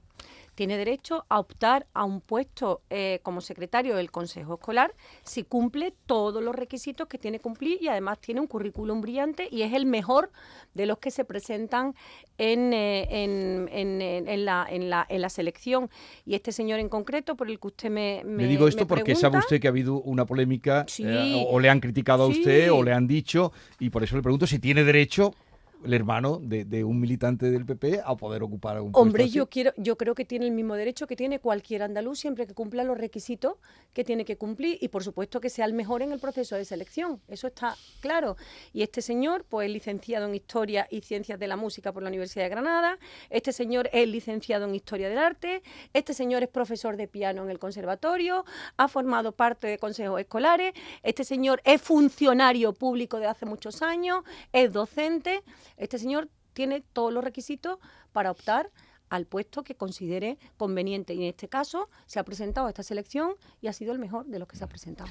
Tiene 0.55 0.77
derecho 0.77 1.25
a 1.29 1.38
optar 1.38 1.87
a 1.95 2.05
un 2.05 2.21
puesto 2.21 2.83
eh, 2.91 3.21
como 3.23 3.41
secretario 3.41 3.97
del 3.97 4.11
Consejo 4.11 4.55
Escolar 4.55 4.95
si 5.23 5.45
cumple 5.45 5.95
todos 6.07 6.43
los 6.43 6.55
requisitos 6.55 7.09
que 7.09 7.19
tiene 7.19 7.38
que 7.38 7.43
cumplir 7.43 7.83
y 7.83 7.88
además 7.88 8.21
tiene 8.21 8.41
un 8.41 8.47
currículum 8.47 9.01
brillante 9.01 9.49
y 9.51 9.62
es 9.62 9.73
el 9.73 9.87
mejor 9.87 10.31
de 10.75 10.87
los 10.87 10.99
que 10.99 11.11
se 11.11 11.25
presentan 11.25 11.95
en, 12.38 12.73
eh, 12.73 13.07
en, 13.11 14.47
la, 14.47 14.67
la, 14.69 15.07
en, 15.09 15.21
la, 15.21 15.29
selección. 15.29 15.91
Y 16.27 16.35
este 16.35 16.53
señor 16.53 16.81
en 16.81 16.88
concreto, 16.88 17.37
por 17.37 17.49
el 17.49 17.59
que 17.59 17.67
usted 17.69 17.91
me... 17.91 18.23
Me, 18.25 18.47
digo 18.47 18.69
esto 18.69 18.87
porque 18.87 19.15
sabe 19.15 19.38
usted 19.38 19.61
que 19.61 19.69
ha 19.69 19.71
habido 19.71 20.01
una 20.01 20.25
polémica 20.25 20.85
eh, 20.99 21.45
o, 21.49 21.61
le 21.61 21.71
han 21.71 21.81
criticado 21.81 22.25
a 22.25 22.27
usted 22.27 22.73
o 22.73 22.83
le 22.83 22.93
han 22.93 23.07
dicho 23.07 23.53
y 23.79 23.91
por 23.91 24.03
eso 24.03 24.17
le 24.17 24.23
pregunto 24.23 24.47
si 24.47 24.59
tiene 24.59 24.85
derecho 24.85 25.35
el 25.85 25.92
hermano 25.95 26.38
de, 26.42 26.85
un 26.85 27.01
militante 27.01 27.51
del 27.51 27.66
PP 27.66 28.03
a 28.05 28.16
poder 28.16 28.42
ocupar 28.42 28.81
un 28.81 28.92
puesto 28.92 29.01
Hombre, 29.01 29.29
yo 29.29 29.49
quiero, 29.49 29.73
yo 29.77 29.97
creo 29.97 30.14
que 30.14 30.25
tiene 30.25 30.47
el 30.47 30.53
mismo 30.53 30.75
derecho 30.75 31.07
que 31.07 31.16
tiene 31.16 31.38
cualquier 31.38 31.83
andaluz 31.83 32.21
siempre 32.21 32.47
que 32.47 32.55
cumpla 32.55 32.85
los 32.85 32.99
requisitos 32.99 33.57
que 33.92 34.05
tiene 34.05 34.25
que 34.25 34.37
cumplir 34.37 34.79
y 34.81 34.88
por 34.88 35.05
supuesto 35.05 35.40
que 35.40 35.51
sea 35.51 35.64
el 35.66 35.75
mejor 35.75 36.03
en 36.03 36.12
el 36.12 36.18
proceso 36.18 36.57
de 36.57 36.64
selección. 36.64 37.21
Eso 37.29 37.47
está 37.47 37.77
claro. 38.01 38.37
Y 38.73 38.83
este 38.83 39.03
señor, 39.03 39.45
pues 39.49 39.71
licenciado 39.71 40.27
en 40.27 40.35
Historia 40.35 40.87
y 40.90 41.03
Ciencias 41.03 41.38
de 41.38 41.47
la 41.47 41.57
Música 41.57 41.92
por 41.92 42.03
la 42.03 42.09
Universidad 42.09 42.45
de 42.45 42.51
Granada. 42.51 42.99
Este 43.31 43.53
señor 43.53 43.88
es 43.92 44.09
licenciado 44.09 44.66
en 44.66 44.75
Historia 44.75 45.09
del 45.09 45.18
Arte. 45.18 45.62
Este 45.92 46.14
señor 46.14 46.42
es 46.42 46.49
profesor 46.49 46.97
de 46.97 47.09
piano 47.09 47.42
en 47.45 47.51
el 47.51 47.59
conservatorio. 47.59 48.45
Ha 48.77 48.88
formado 48.88 49.33
parte 49.33 49.66
de 49.66 49.79
consejos 49.79 50.21
escolares. 50.21 50.73
Este 51.03 51.25
señor 51.25 51.61
es 51.64 51.81
funcionario 51.81 52.73
público 52.73 53.18
de 53.18 53.27
hace 53.27 53.47
muchos 53.47 53.83
años. 53.83 54.25
Es 54.53 54.73
docente. 54.73 55.42
Este 55.77 55.99
señor 55.99 56.29
tiene 56.53 56.83
todos 56.93 57.13
los 57.13 57.25
requisitos 57.25 57.79
para 58.13 58.31
optar 58.31 58.71
al 59.09 59.27
puesto 59.27 59.63
que 59.63 59.75
considere 59.75 60.39
conveniente. 60.57 61.15
Y 61.15 61.19
en 61.19 61.25
este 61.25 61.49
caso 61.49 61.91
se 62.07 62.19
ha 62.19 62.25
presentado 62.25 62.67
a 62.67 62.71
esta 62.71 62.83
selección 62.83 63.35
y 63.61 63.69
ha 63.69 63.73
sido 63.73 63.93
el 63.93 63.99
mejor 63.99 64.27
de 64.27 64.39
los 64.39 64.49
que 64.49 64.57
se 64.57 64.65
ha 64.65 64.69
presentado. 64.69 65.11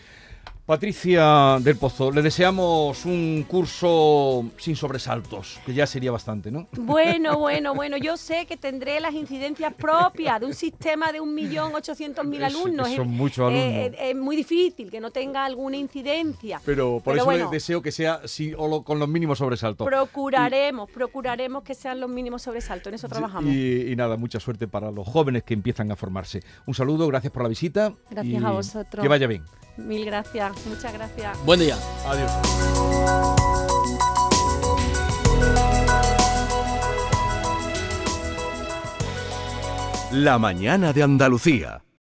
Patricia 0.72 1.58
del 1.60 1.76
Pozo, 1.76 2.12
le 2.12 2.22
deseamos 2.22 3.04
un 3.04 3.44
curso 3.46 4.46
sin 4.56 4.78
sobresaltos, 4.78 5.60
que 5.66 5.74
ya 5.74 5.86
sería 5.86 6.14
bastante, 6.14 6.50
¿no? 6.50 6.70
Bueno, 6.78 7.38
bueno, 7.38 7.76
bueno, 7.76 7.98
yo 7.98 8.16
sé 8.16 8.46
que 8.46 8.56
tendré 8.56 9.02
las 9.02 9.14
incidencias 9.14 9.74
propias 9.74 10.40
de 10.40 10.46
un 10.46 10.54
sistema 10.54 11.12
de 11.12 11.20
1.800.000 11.20 12.44
alumnos. 12.46 12.90
son 12.90 13.10
muchos 13.10 13.52
alumnos. 13.52 13.66
Eh, 13.66 14.12
es 14.12 14.16
muy 14.16 14.38
difícil 14.38 14.90
que 14.90 15.02
no 15.02 15.12
tenga 15.12 15.44
alguna 15.44 15.76
incidencia. 15.76 16.62
Pero 16.64 17.02
por 17.04 17.18
eso 17.18 17.30
le 17.30 17.48
deseo 17.48 17.82
que 17.82 17.92
sea 17.92 18.22
sí, 18.24 18.54
o 18.58 18.82
con 18.82 18.98
los 18.98 19.10
mínimos 19.10 19.40
sobresaltos. 19.40 19.86
Procuraremos, 19.86 20.90
procuraremos 20.90 21.64
que 21.64 21.76
sean 21.76 22.00
los 22.00 22.10
mínimos 22.10 22.44
sobresaltos, 22.44 22.88
en 22.88 22.94
eso 22.94 23.10
trabajamos. 23.10 23.54
Y, 23.54 23.94
nada, 23.98 24.16
mucha 24.16 24.40
suerte 24.40 24.70
para 24.70 24.90
los 24.90 25.06
jóvenes 25.06 25.44
que 25.44 25.54
empiezan 25.54 25.92
a 25.92 25.98
formarse. 25.98 26.42
Un 26.66 26.76
saludo, 26.76 27.08
gracias 27.08 27.34
por 27.34 27.44
la 27.44 27.50
visita. 27.50 27.94
Gracias 28.10 28.42
a 28.42 28.52
vosotros. 28.52 29.04
Que 29.04 29.10
vaya 29.10 29.28
bien. 29.28 29.44
Mil 29.78 30.06
gracias, 30.06 30.61
muchas 30.66 30.94
gracias. 30.94 31.38
Buen 31.46 31.60
día. 31.60 31.78
Adiós. 32.06 32.32
La 40.12 40.38
mañana 40.38 40.92
de 40.92 41.04
Andalucía. 41.04 41.84